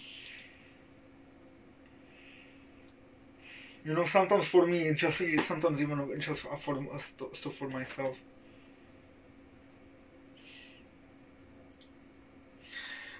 know 3.85 4.05
sometimes 4.07 4.47
for 4.47 4.66
me 4.66 4.81
it's 4.88 5.01
just 5.01 5.23
sometimes 5.47 5.81
even 5.81 6.21
just 6.21 6.40
for 6.40 6.88
stuff 7.33 7.55
for 7.55 7.69
myself. 7.69 8.19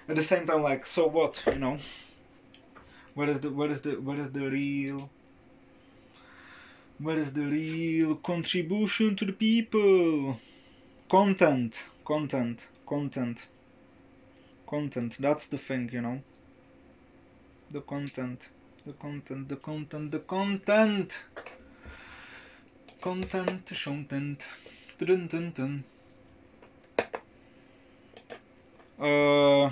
At 0.09 0.15
the 0.15 0.23
same 0.23 0.45
time 0.45 0.61
like 0.63 0.85
so 0.85 1.07
what 1.07 1.43
you 1.51 1.59
know? 1.59 1.77
Where 3.15 3.29
is 3.29 3.41
the 3.41 3.49
where 3.51 3.69
is 3.71 3.81
the 3.81 3.95
where 3.95 4.19
is 4.19 4.31
the 4.31 4.49
real 4.49 5.11
where 6.99 7.17
is 7.17 7.33
the 7.33 7.43
real 7.45 8.15
contribution 8.15 9.15
to 9.15 9.25
the 9.25 9.33
people? 9.33 10.39
Content 11.09 11.83
content 12.05 12.67
content 12.87 13.47
content 14.67 15.17
that's 15.19 15.47
the 15.47 15.57
thing 15.57 15.89
you 15.91 16.01
know. 16.01 16.21
The 17.71 17.81
content 17.81 18.49
the 18.85 18.93
content 18.93 19.49
the 19.49 19.55
content 19.57 20.11
the 20.11 20.19
content. 20.19 21.23
Content 23.01 23.71
content. 23.83 24.47
Dun, 24.97 25.27
dun, 25.27 25.51
dun. 25.51 25.83
Uh, 28.99 29.69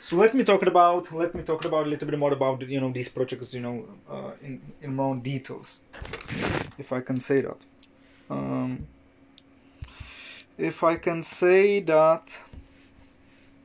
so 0.00 0.16
let 0.16 0.32
me 0.34 0.42
talk 0.44 0.64
about 0.66 1.12
let 1.12 1.34
me 1.34 1.42
talk 1.42 1.64
about 1.64 1.86
a 1.86 1.90
little 1.90 2.08
bit 2.08 2.18
more 2.18 2.32
about 2.32 2.62
you 2.62 2.80
know 2.80 2.90
these 2.90 3.08
projects 3.08 3.52
you 3.52 3.60
know 3.60 3.84
uh, 4.08 4.30
in 4.42 4.60
in 4.80 4.94
more 4.94 5.16
details 5.16 5.80
if 6.78 6.92
I 6.92 7.00
can 7.00 7.20
say 7.20 7.42
that. 7.42 7.58
Um, 8.30 8.86
if 10.56 10.82
I 10.82 10.96
can 10.96 11.22
say 11.22 11.80
that 11.80 12.40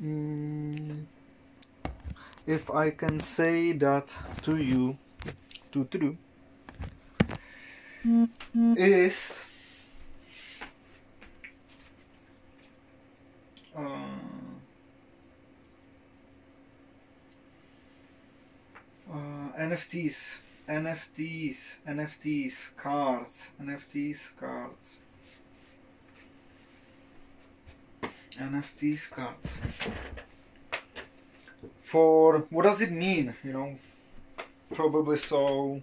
mm, 0.03 1.07
if 2.45 2.69
I 2.69 2.91
can 2.91 3.19
say 3.21 3.73
that 3.73 4.17
to 4.43 4.57
you 4.57 4.99
to 5.71 5.85
to 5.85 5.97
do 5.99 6.17
is 8.75 9.45
uh, 13.75 13.79
uh, 19.09 19.51
NFTs, 19.57 20.41
NFTs, 20.67 21.79
NFTs, 21.87 22.75
cards, 22.75 23.51
NFTs, 23.61 24.35
cards, 24.37 25.02
NFTs, 28.37 29.11
cards. 29.11 29.59
For 31.81 32.39
what 32.49 32.63
does 32.63 32.81
it 32.81 32.91
mean? 32.91 33.35
You 33.43 33.53
know, 33.53 33.75
probably 34.73 35.17
so. 35.17 35.81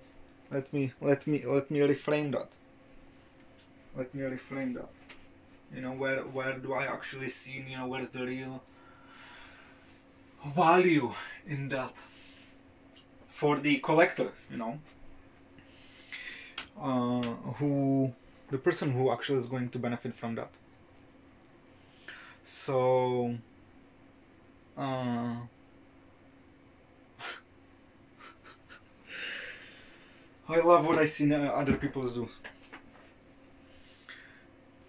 Let 0.50 0.72
me 0.72 0.92
let 1.00 1.26
me 1.26 1.44
let 1.46 1.70
me 1.70 1.80
reframe 1.80 2.32
that. 2.32 2.48
Let 3.96 4.14
me 4.14 4.22
reframe 4.22 4.74
that. 4.74 4.90
You 5.74 5.82
know, 5.82 5.92
where 5.92 6.20
where 6.22 6.58
do 6.58 6.72
I 6.72 6.86
actually 6.86 7.28
see? 7.28 7.64
You 7.68 7.78
know, 7.78 7.86
where 7.86 8.02
is 8.02 8.10
the 8.10 8.24
real 8.26 8.62
value 10.54 11.12
in 11.46 11.68
that? 11.68 11.94
for 13.40 13.58
the 13.58 13.78
collector, 13.78 14.30
you 14.50 14.58
know, 14.58 14.78
uh, 16.78 17.22
who 17.58 18.12
the 18.50 18.58
person 18.58 18.90
who 18.92 19.10
actually 19.10 19.38
is 19.38 19.46
going 19.46 19.70
to 19.70 19.78
benefit 19.78 20.14
from 20.14 20.34
that. 20.34 20.50
So, 22.52 23.36
uh, 24.76 25.46
I 30.48 30.58
love 30.60 30.86
what 30.86 30.98
I 30.98 31.06
see 31.06 31.32
other 31.32 31.76
people 31.76 32.06
do. 32.08 32.28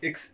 Ex- 0.03 0.31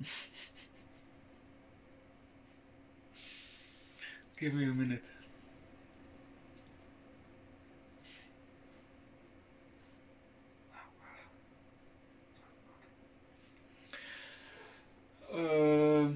Give 4.38 4.54
me 4.54 4.64
a 4.64 4.74
minute. 4.74 5.10
Uh, 15.32 16.08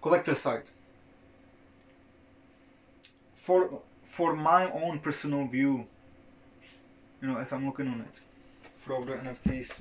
collector 0.00 0.34
side. 0.34 0.64
For 3.34 3.82
for 4.04 4.34
my 4.34 4.70
own 4.70 4.98
personal 5.00 5.46
view, 5.46 5.86
you 7.20 7.28
know, 7.28 7.38
as 7.38 7.52
I'm 7.52 7.66
looking 7.66 7.88
on 7.88 8.00
it, 8.00 8.16
for 8.76 9.04
the 9.04 9.12
NFTs, 9.12 9.80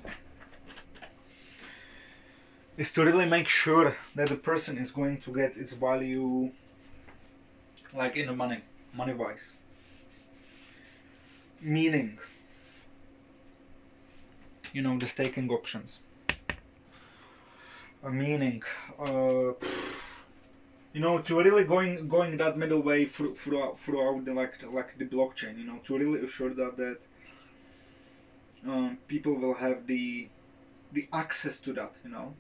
is 2.78 2.92
to 2.92 3.04
really 3.06 3.26
make 3.26 3.48
sure 3.48 3.96
that 4.16 4.30
the 4.30 4.36
person 4.36 4.78
is 4.78 4.92
going 4.92 5.20
to 5.22 5.34
get 5.34 5.58
its 5.58 5.74
value 5.74 6.52
like 7.94 8.16
in 8.16 8.28
the 8.28 8.34
money 8.34 8.60
money 8.94 9.14
wise 9.14 9.54
meaning 11.62 12.18
you 14.74 14.82
know 14.82 14.98
the 14.98 15.06
staking 15.06 15.50
options 15.50 16.00
a 18.04 18.10
meaning 18.10 18.64
uh, 19.00 19.54
you 20.94 21.00
know 21.00 21.20
to 21.20 21.38
really 21.38 21.64
going 21.64 22.08
going 22.08 22.38
that 22.38 22.58
middle 22.58 22.82
way 22.82 23.06
through, 23.06 23.36
throughout 23.36 23.78
throughout 23.80 24.26
the 24.26 24.34
like 24.34 24.56
like 24.72 24.98
the 24.98 25.06
blockchain 25.06 25.58
you 25.58 25.64
know 25.64 25.80
to 25.84 25.98
really 25.98 26.20
assure 26.24 26.54
that 26.54 26.78
that 26.78 27.00
um, 28.68 28.98
people 29.08 29.36
will 29.36 29.56
have 29.56 29.88
the 29.88 30.28
the 30.92 31.08
access 31.14 31.60
to 31.60 31.74
that 31.74 31.94
you 32.04 32.12
know 32.12 32.34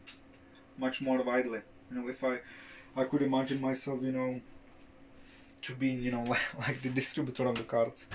much 0.78 1.02
more 1.02 1.22
widely. 1.24 1.62
You 1.90 1.98
know, 1.98 2.10
if 2.10 2.24
I 2.24 2.40
I 2.96 3.06
could 3.06 3.22
imagine 3.22 3.62
myself, 3.62 4.02
you 4.04 4.12
know, 4.12 4.42
to 5.62 5.76
being, 5.76 6.02
you 6.02 6.12
know, 6.12 6.24
like, 6.34 6.58
like 6.68 6.82
the 6.82 6.90
distributor 6.90 7.48
of 7.48 7.56
the 7.56 7.64
cards. 7.64 8.08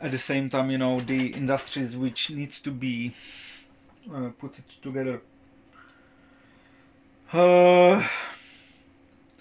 At 0.00 0.10
the 0.10 0.18
same 0.18 0.50
time, 0.50 0.70
you 0.70 0.78
know, 0.78 1.00
the 1.00 1.28
industries 1.28 1.96
which 1.96 2.30
needs 2.30 2.60
to 2.62 2.70
be 2.70 3.14
uh, 4.12 4.30
put 4.38 4.58
it 4.58 4.68
together. 4.82 5.22
Uh, 7.32 8.06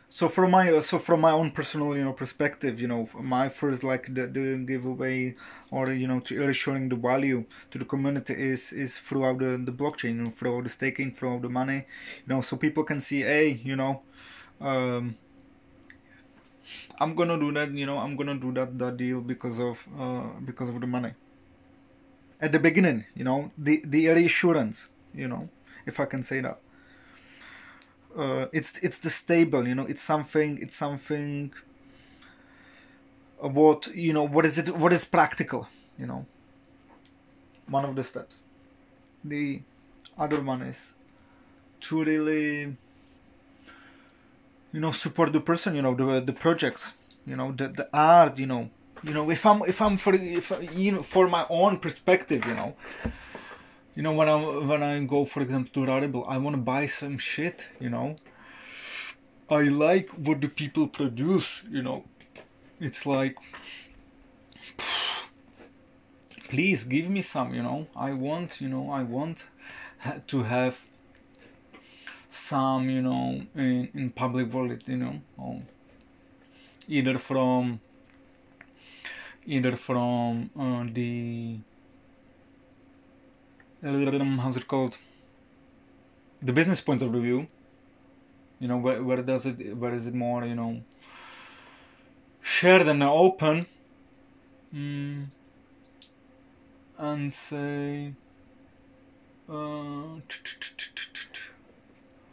so 0.08 0.30
from 0.30 0.52
my 0.52 0.80
so 0.80 0.98
from 0.98 1.20
my 1.20 1.32
own 1.32 1.52
personal 1.52 1.96
you 1.96 2.04
know 2.06 2.14
perspective 2.14 2.80
you 2.80 2.88
know 2.88 3.10
my 3.20 3.50
first 3.50 3.84
like 3.84 4.06
the, 4.14 4.28
the 4.28 4.58
giveaway 4.66 5.34
or 5.72 5.92
you 5.92 6.08
know 6.08 6.22
to 6.22 6.38
really 6.40 6.54
showing 6.54 6.88
the 6.88 6.96
value 6.96 7.44
to 7.70 7.78
the 7.78 7.84
community 7.84 8.34
is 8.34 8.72
is 8.72 8.98
throughout 8.98 9.40
the, 9.40 9.62
the 9.66 9.74
blockchain 9.74 10.18
you 10.20 10.26
throughout 10.26 10.64
the 10.64 10.70
staking 10.70 11.12
throughout 11.12 11.42
the 11.42 11.50
money 11.50 11.86
you 12.26 12.28
know 12.34 12.40
so 12.40 12.56
people 12.56 12.84
can 12.86 13.02
see 13.02 13.24
hey 13.24 13.60
you 13.64 13.76
know 13.76 14.02
um 14.62 15.16
i'm 17.02 17.14
gonna 17.14 17.38
do 17.38 17.52
that 17.52 17.72
you 17.72 17.86
know 17.86 17.98
i'm 17.98 18.16
gonna 18.16 18.36
do 18.36 18.54
that 18.54 18.78
that 18.78 18.96
deal 18.96 19.20
because 19.20 19.60
of 19.60 19.86
uh 20.00 20.28
because 20.46 20.70
of 20.70 20.80
the 20.80 20.88
money. 20.88 21.12
At 22.40 22.54
the 22.54 22.60
beginning 22.60 23.06
you 23.16 23.26
know 23.26 23.52
the 23.58 23.82
the 23.86 24.08
reassurance 24.10 24.90
you 25.14 25.28
know 25.28 25.50
if 25.86 26.00
i 26.00 26.06
can 26.06 26.24
say 26.24 26.40
that 26.42 26.60
uh, 28.18 28.48
it's 28.52 28.78
it's 28.80 28.98
the 29.00 29.10
stable 29.10 29.68
you 29.68 29.76
know 29.76 29.86
it's 29.86 30.02
something 30.02 30.58
it's 30.62 30.76
something 30.76 31.52
what 33.40 33.88
you 33.96 34.14
know 34.14 34.24
what 34.24 34.46
is 34.46 34.58
it 34.58 34.76
what 34.78 34.94
is 34.94 35.06
practical 35.06 35.68
you 35.98 36.08
know. 36.08 36.26
One 37.68 37.86
of 37.86 37.96
the 37.96 38.04
steps. 38.04 38.42
The 39.24 39.62
other 40.18 40.42
one 40.42 40.62
is 40.64 40.94
to 41.82 42.04
really 42.04 42.76
you 44.74 44.80
know 44.80 44.92
support 44.92 45.32
the 45.32 45.40
person 45.40 45.76
you 45.76 45.82
know 45.82 45.94
the 45.96 46.22
the 46.22 46.34
projects 46.34 46.94
you 47.26 47.36
know 47.36 47.52
the 47.52 47.68
the 47.68 47.88
art 47.94 48.38
you 48.40 48.48
know. 48.48 48.70
You 49.04 49.16
know 49.16 49.32
if 49.32 49.46
i'm 49.48 49.64
if 49.64 49.82
i'm 49.82 49.98
for 49.98 50.14
if 50.14 50.52
you 50.74 50.92
know 50.92 51.02
for 51.02 51.28
my 51.28 51.44
own 51.50 51.80
perspective 51.80 52.46
you 52.46 52.54
know 52.54 52.76
you 53.96 54.02
know 54.02 54.14
when 54.14 54.30
i 54.30 54.36
when 54.36 54.84
i 54.84 55.00
go 55.04 55.26
for 55.26 55.42
example 55.42 55.72
to 55.74 55.92
Rarible, 55.92 56.26
i 56.28 56.38
want 56.38 56.56
to 56.56 56.62
buy 56.62 56.86
some 56.86 57.18
shit 57.18 57.68
you 57.80 57.90
know? 57.90 58.16
I 59.50 59.64
like 59.64 60.10
what 60.12 60.40
the 60.40 60.48
people 60.48 60.88
produce 60.88 61.64
you 61.70 61.82
know? 61.82 62.06
It's 62.80 63.06
like 63.06 63.36
please 66.50 66.86
give 66.86 67.10
me 67.10 67.22
some 67.22 67.54
you 67.54 67.64
know? 67.64 67.88
I 67.96 68.14
want 68.14 68.62
you 68.62 68.70
know 68.70 68.92
i 68.92 69.04
want 69.04 69.46
to 70.28 70.44
have 70.44 70.86
some 72.30 72.90
you 72.90 73.02
know 73.02 73.42
in, 73.56 73.90
in 73.94 74.10
public 74.12 74.54
wallet 74.54 74.88
you 74.88 74.98
know? 74.98 75.22
Or 75.38 75.60
either 76.88 77.18
from 77.18 77.82
either 79.46 79.76
from 79.76 80.50
uh, 80.58 80.86
the 80.94 81.58
how's 83.84 84.58
it 84.58 84.68
called? 84.68 84.98
The 86.42 86.54
business 86.54 86.82
point 86.82 87.02
of 87.02 87.12
view 87.12 87.48
you 88.62 88.68
know 88.68 88.78
where, 88.78 89.04
where 89.04 89.24
does 89.24 89.48
it 89.48 89.76
where 89.76 89.94
is 89.94 90.06
it 90.06 90.14
more 90.14 90.46
you 90.46 90.56
know 90.56 90.84
shared 92.42 92.88
and 92.88 93.02
open? 93.04 93.66
Mm, 94.74 95.26
and 96.98 97.34
say 97.34 98.14
uh, 99.50 100.20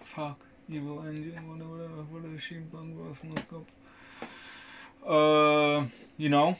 fuck 0.04 0.44
evil 0.68 1.02
engine 1.02 1.48
whatever 1.48 2.02
whatever 2.12 2.38
she 2.38 2.58
was 2.58 3.16
look 3.24 3.52
up 3.58 3.66
uh 5.10 5.86
you 6.18 6.28
know 6.28 6.56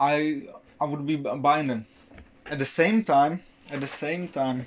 I 0.00 0.48
I 0.80 0.84
would 0.84 1.06
be 1.06 1.16
buying 1.16 1.68
them 1.68 1.86
at 2.50 2.58
the 2.58 2.66
same 2.66 3.04
time 3.04 3.42
at 3.72 3.80
the 3.80 3.86
same 3.86 4.28
time. 4.28 4.66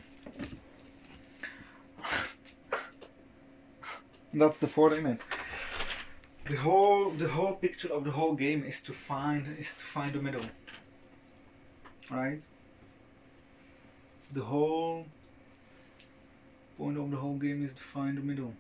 That's 4.34 4.60
the 4.60 4.68
fourth 4.68 4.94
it 4.94 5.20
the 6.50 6.58
whole 6.58 7.12
the 7.12 7.28
whole 7.28 7.54
picture 7.54 7.92
of 7.94 8.04
the 8.04 8.12
whole 8.12 8.34
game 8.34 8.64
is 8.64 8.82
to 8.82 8.92
find 8.92 9.58
is 9.58 9.74
to 9.74 9.80
find 9.80 10.14
the 10.14 10.22
middle. 10.22 10.46
Right? 12.12 12.42
The 14.34 14.42
whole 14.42 15.06
point 16.78 16.98
of 16.98 17.12
the 17.12 17.18
whole 17.18 17.38
game 17.38 17.66
is 17.66 17.74
to 17.74 17.84
find 17.84 18.18
the 18.18 18.22
middle. 18.22 18.54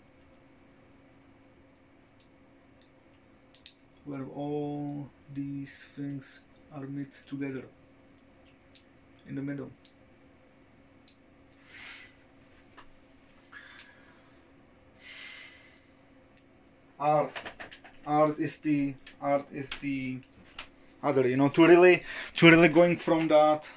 Where 4.05 4.25
all 4.35 5.09
these 5.33 5.85
things 5.95 6.39
are 6.73 6.87
mixed 6.87 7.27
together 7.27 7.63
in 9.27 9.35
the 9.35 9.41
middle. 9.41 9.69
Art. 16.99 17.33
Art 18.05 18.39
is 18.39 18.57
the 18.57 18.93
art 19.21 19.45
is 19.51 19.69
the 19.69 20.19
other 21.01 21.27
you 21.27 21.37
know 21.37 21.49
to 21.49 21.67
really 21.67 22.03
to 22.35 22.49
really 22.49 22.69
going 22.69 22.97
from 22.97 23.27
that 23.27 23.71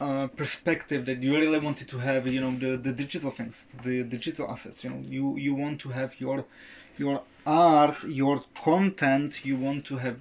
uh, 0.00 0.26
perspective 0.28 1.04
that 1.06 1.18
you 1.22 1.36
really 1.36 1.58
wanted 1.58 1.88
to 1.88 1.98
have 1.98 2.26
you 2.26 2.40
know 2.40 2.56
the, 2.56 2.76
the 2.76 2.92
digital 2.92 3.30
things 3.30 3.66
the 3.82 4.02
digital 4.02 4.50
assets 4.50 4.82
you 4.84 4.90
know 4.90 5.02
you 5.06 5.36
you 5.36 5.54
want 5.54 5.80
to 5.80 5.90
have 5.90 6.18
your 6.20 6.44
your 6.96 7.22
art 7.46 8.02
your 8.04 8.42
content 8.62 9.44
you 9.44 9.56
want 9.56 9.84
to 9.84 9.96
have 9.98 10.16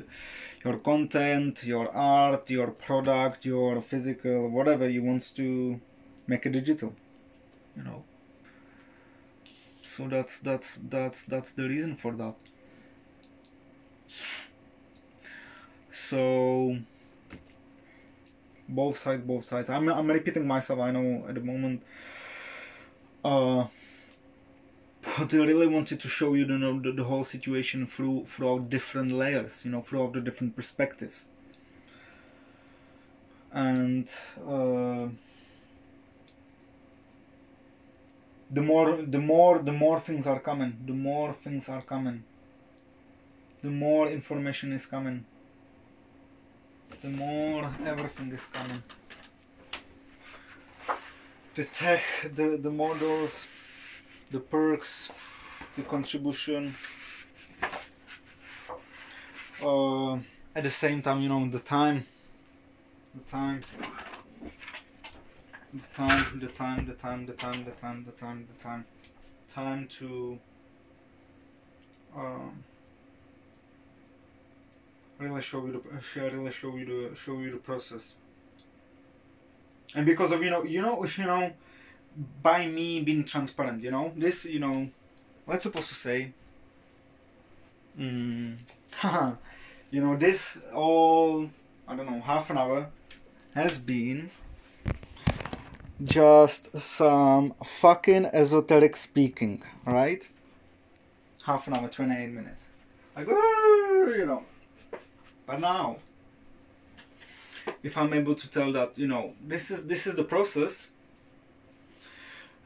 your 0.63 0.77
content 0.79 1.63
your 1.63 1.89
art 1.95 2.49
your 2.49 2.71
product 2.71 3.45
your 3.45 3.79
physical 3.81 4.49
whatever 4.49 4.89
you 4.89 5.03
want 5.03 5.23
to 5.35 5.79
make 6.27 6.45
it 6.45 6.51
digital 6.51 6.93
you 7.75 7.83
know. 7.83 8.03
So 9.83 10.07
that's 10.07 10.39
that's 10.39 10.75
that's 10.89 11.23
that's 11.23 11.51
the 11.53 11.63
reason 11.63 11.95
for 11.95 12.13
that. 12.13 12.35
So 15.91 16.77
both 18.67 18.97
sides 18.97 19.23
both 19.25 19.43
sides. 19.45 19.69
I'm, 19.69 19.89
I'm 19.89 20.07
repeating 20.07 20.47
myself 20.47 20.79
i 20.79 20.91
know 20.91 21.25
at 21.27 21.35
the 21.35 21.41
moment. 21.41 21.81
Uh 23.23 23.65
but 25.19 25.33
I 25.33 25.37
really 25.37 25.67
wanted 25.67 25.99
to 25.99 26.07
show 26.07 26.33
you, 26.33 26.45
you 26.45 26.57
know, 26.57 26.79
the, 26.79 26.93
the 26.93 27.03
whole 27.03 27.25
situation 27.25 27.85
through 27.85 28.25
throughout 28.25 28.69
different 28.69 29.11
layers, 29.11 29.65
you 29.65 29.71
know, 29.71 29.81
throughout 29.81 30.13
the 30.13 30.21
different 30.21 30.55
perspectives. 30.55 31.27
And 33.51 34.07
uh, 34.37 35.07
the 38.49 38.61
more, 38.61 39.01
the 39.01 39.19
more, 39.19 39.59
the 39.59 39.73
more 39.73 39.99
things 39.99 40.25
are 40.25 40.39
coming. 40.39 40.77
The 40.85 40.93
more 40.93 41.33
things 41.33 41.67
are 41.67 41.81
coming. 41.81 42.23
The 43.61 43.71
more 43.71 44.09
information 44.09 44.71
is 44.71 44.85
coming. 44.85 45.25
The 47.01 47.09
more 47.09 47.69
everything 47.85 48.31
is 48.31 48.45
coming. 48.45 48.83
The 51.55 51.65
tech, 51.65 52.03
the 52.35 52.57
the 52.57 52.71
models 52.71 53.47
the 54.31 54.39
perks, 54.39 55.09
the 55.75 55.83
contribution. 55.83 56.75
Uh, 59.63 60.15
at 60.55 60.63
the 60.63 60.69
same 60.69 61.01
time, 61.01 61.21
you 61.21 61.29
know, 61.29 61.47
the 61.49 61.59
time, 61.59 62.05
the 63.13 63.21
time, 63.21 63.61
the 65.73 65.81
time, 65.93 66.39
the 66.39 66.47
time, 66.47 66.85
the 66.85 66.93
time, 66.93 67.25
the 67.25 67.33
time, 67.33 67.65
the 67.65 67.71
time, 67.71 68.05
the 68.05 68.11
time, 68.11 68.47
the 68.47 68.63
time, 68.63 68.85
time 69.53 69.87
to 69.87 70.39
um, 72.15 72.63
really 75.17 75.41
show 75.41 75.65
you 75.65 75.73
the 75.73 76.29
really 76.31 76.51
show 76.51 76.75
you 76.77 77.09
the 77.09 77.15
show 77.15 77.39
you 77.39 77.51
the 77.51 77.57
process. 77.57 78.13
And 79.95 80.05
because 80.05 80.31
of 80.31 80.43
you 80.43 80.49
know 80.49 80.63
you 80.63 80.81
know 80.81 81.03
you 81.05 81.25
know 81.25 81.51
by 82.41 82.67
me 82.67 83.01
being 83.01 83.23
transparent, 83.23 83.81
you 83.81 83.91
know? 83.91 84.11
This, 84.15 84.45
you 84.45 84.59
know, 84.59 84.89
let's 85.47 85.63
supposed 85.63 85.89
to 85.89 85.95
say, 85.95 86.33
mm, 87.97 88.61
you 89.91 90.01
know, 90.01 90.17
this 90.17 90.57
all, 90.73 91.49
I 91.87 91.95
don't 91.95 92.05
know, 92.05 92.21
half 92.21 92.49
an 92.49 92.57
hour 92.57 92.91
has 93.53 93.77
been 93.77 94.29
just 96.03 96.77
some 96.77 97.53
fucking 97.63 98.25
esoteric 98.25 98.95
speaking, 98.95 99.63
right? 99.85 100.27
Half 101.45 101.67
an 101.67 101.75
hour, 101.75 101.87
28 101.87 102.31
minutes. 102.31 102.67
Like, 103.15 103.27
you 103.27 104.25
know. 104.25 104.43
But 105.45 105.59
now, 105.61 105.97
if 107.81 107.97
I'm 107.97 108.13
able 108.13 108.35
to 108.35 108.51
tell 108.51 108.71
that, 108.73 108.97
you 108.97 109.07
know, 109.07 109.33
this 109.41 109.71
is 109.71 109.87
this 109.87 110.05
is 110.05 110.15
the 110.15 110.23
process 110.23 110.87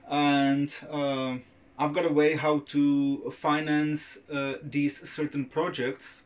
and 0.10 0.76
uh, 0.92 1.38
I've 1.78 1.94
got 1.94 2.06
a 2.06 2.14
way 2.14 2.36
how 2.36 2.60
to 2.68 3.32
finance 3.32 4.20
uh, 4.32 4.56
these 4.62 5.10
certain 5.10 5.46
projects, 5.46 6.24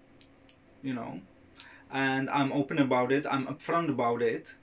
you 0.81 0.93
know, 0.93 1.21
and 1.91 2.29
I'm 2.29 2.51
open 2.51 2.79
about 2.79 3.11
it, 3.11 3.25
I'm 3.29 3.47
upfront 3.47 3.89
about 3.89 4.21
it, 4.21 4.53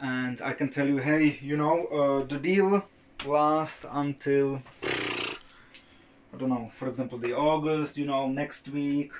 and 0.00 0.40
I 0.42 0.52
can 0.52 0.68
tell 0.70 0.86
you, 0.86 0.98
hey, 0.98 1.38
you 1.40 1.56
know, 1.56 1.86
uh, 1.86 2.24
the 2.24 2.38
deal 2.38 2.84
lasts 3.24 3.86
until, 3.90 4.62
I 4.82 6.36
don't 6.38 6.48
know, 6.48 6.70
for 6.74 6.88
example, 6.88 7.18
the 7.18 7.34
August, 7.34 7.96
you 7.96 8.06
know, 8.06 8.28
next 8.28 8.68
week, 8.68 9.12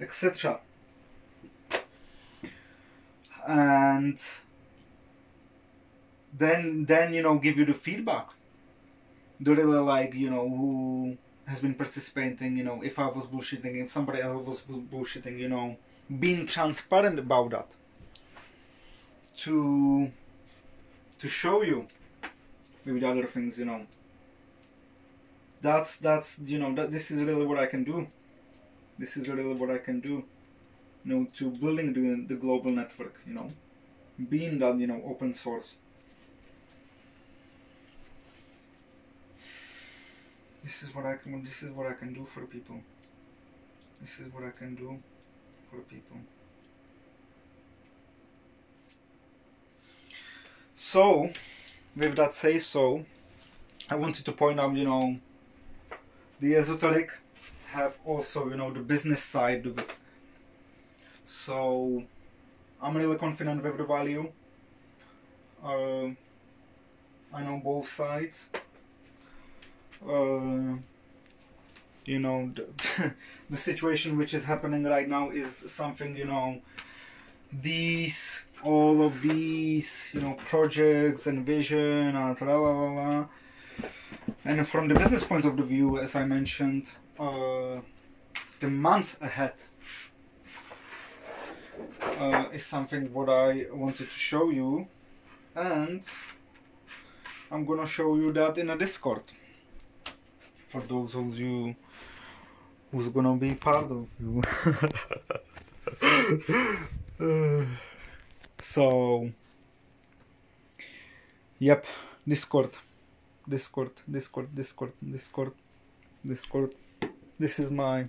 etc. 0.00 0.60
And 3.46 4.20
then, 6.36 6.84
then 6.84 7.14
you 7.14 7.22
know, 7.22 7.38
give 7.38 7.56
you 7.56 7.64
the 7.64 7.74
feedback 7.74 8.30
really 9.44 9.78
like 9.78 10.14
you 10.14 10.30
know 10.30 10.48
who 10.48 11.16
has 11.46 11.60
been 11.60 11.74
participating 11.74 12.56
you 12.56 12.64
know 12.64 12.82
if 12.82 12.98
i 12.98 13.06
was 13.06 13.26
bullshitting 13.26 13.82
if 13.84 13.90
somebody 13.90 14.20
else 14.20 14.46
was 14.46 14.62
bullshitting 14.62 15.38
you 15.38 15.48
know 15.48 15.76
being 16.20 16.46
transparent 16.46 17.18
about 17.18 17.50
that. 17.50 17.74
To 19.38 20.10
to 21.18 21.28
show 21.28 21.62
you 21.62 21.86
with 22.84 23.02
other 23.02 23.26
things 23.26 23.58
you 23.58 23.64
know. 23.64 23.86
That's 25.60 25.96
that's 25.98 26.38
you 26.38 26.58
know 26.58 26.74
that 26.74 26.90
this 26.90 27.10
is 27.10 27.22
really 27.22 27.44
what 27.44 27.58
i 27.58 27.66
can 27.66 27.84
do. 27.84 28.06
This 28.98 29.16
is 29.16 29.28
really 29.28 29.44
what 29.54 29.70
i 29.70 29.78
can 29.78 30.00
do 30.00 30.24
you 31.04 31.12
know 31.12 31.26
to 31.34 31.50
building 31.50 31.92
the, 31.92 32.34
the 32.34 32.40
global 32.40 32.70
network 32.70 33.20
you 33.26 33.34
know. 33.34 33.48
Being 34.30 34.58
that 34.60 34.78
you 34.78 34.86
know 34.86 35.02
open 35.04 35.34
source 35.34 35.76
this 40.66 40.82
is 40.82 40.92
what 40.96 41.06
I 41.06 41.14
can 41.14 41.44
this 41.44 41.62
is 41.62 41.70
what 41.70 41.86
I 41.86 41.92
can 41.92 42.12
do 42.12 42.24
for 42.24 42.44
people. 42.44 42.80
This 44.00 44.18
is 44.18 44.32
what 44.32 44.42
I 44.42 44.50
can 44.50 44.74
do 44.74 44.98
for 45.70 45.78
people. 45.82 46.16
So, 50.74 51.30
with 51.96 52.16
that 52.16 52.34
say 52.34 52.58
so, 52.58 53.04
I 53.88 53.94
wanted 53.94 54.24
to 54.24 54.32
point 54.32 54.58
out, 54.58 54.74
you 54.74 54.84
know, 54.84 55.16
the 56.40 56.56
esoteric 56.56 57.10
have 57.70 57.96
also, 58.04 58.48
you 58.48 58.56
know, 58.56 58.72
the 58.72 58.80
business 58.80 59.22
side 59.22 59.66
of 59.66 59.78
it. 59.78 59.98
So, 61.26 62.02
I'm 62.82 62.96
really 62.96 63.16
confident 63.16 63.62
with 63.62 63.78
the 63.78 63.84
value. 63.84 64.32
Uh, 65.64 66.06
I 67.32 67.42
know 67.44 67.60
both 67.64 67.88
sides. 67.88 68.48
Uh, 70.02 70.76
you 72.04 72.18
know, 72.18 72.50
the, 72.54 73.14
the 73.50 73.56
situation 73.56 74.16
which 74.16 74.34
is 74.34 74.44
happening 74.44 74.84
right 74.84 75.08
now 75.08 75.30
is 75.30 75.54
something, 75.70 76.16
you 76.16 76.24
know, 76.24 76.60
these, 77.52 78.42
all 78.62 79.02
of 79.02 79.22
these, 79.22 80.10
you 80.12 80.20
know, 80.20 80.34
projects 80.34 81.26
and 81.26 81.44
vision 81.44 82.14
and 82.16 82.40
la 82.40 82.56
la 82.56 82.70
la 82.70 82.92
la. 82.92 83.28
And 84.44 84.66
from 84.66 84.88
the 84.88 84.94
business 84.94 85.24
point 85.24 85.44
of 85.44 85.56
the 85.56 85.62
view, 85.64 85.98
as 85.98 86.14
I 86.14 86.24
mentioned, 86.24 86.92
uh, 87.18 87.80
the 88.60 88.70
months 88.70 89.20
ahead 89.20 89.54
uh, 92.18 92.48
is 92.52 92.64
something 92.64 93.12
what 93.12 93.28
I 93.28 93.66
wanted 93.72 94.06
to 94.06 94.18
show 94.18 94.50
you 94.50 94.88
and 95.54 96.08
I'm 97.50 97.64
gonna 97.64 97.86
show 97.86 98.16
you 98.16 98.32
that 98.32 98.58
in 98.58 98.70
a 98.70 98.78
discord 98.78 99.24
for 100.76 100.86
those 100.86 101.14
of 101.14 101.38
you 101.38 101.74
who's 102.90 103.08
gonna 103.08 103.34
be 103.36 103.54
part 103.54 103.90
of 103.90 104.06
you. 104.20 104.42
So 108.60 109.30
yep 111.58 111.86
discord. 112.28 112.72
Discord 113.48 113.92
discord 114.10 114.48
discord 114.54 114.92
discord 115.12 115.52
discord. 116.24 116.74
This 117.38 117.58
is 117.58 117.70
my 117.70 118.08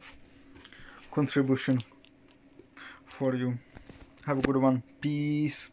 contribution 1.12 1.80
for 3.06 3.36
you. 3.36 3.58
Have 4.25 4.39
a 4.39 4.41
good 4.41 4.58
one. 4.58 4.84
Peace 4.99 5.69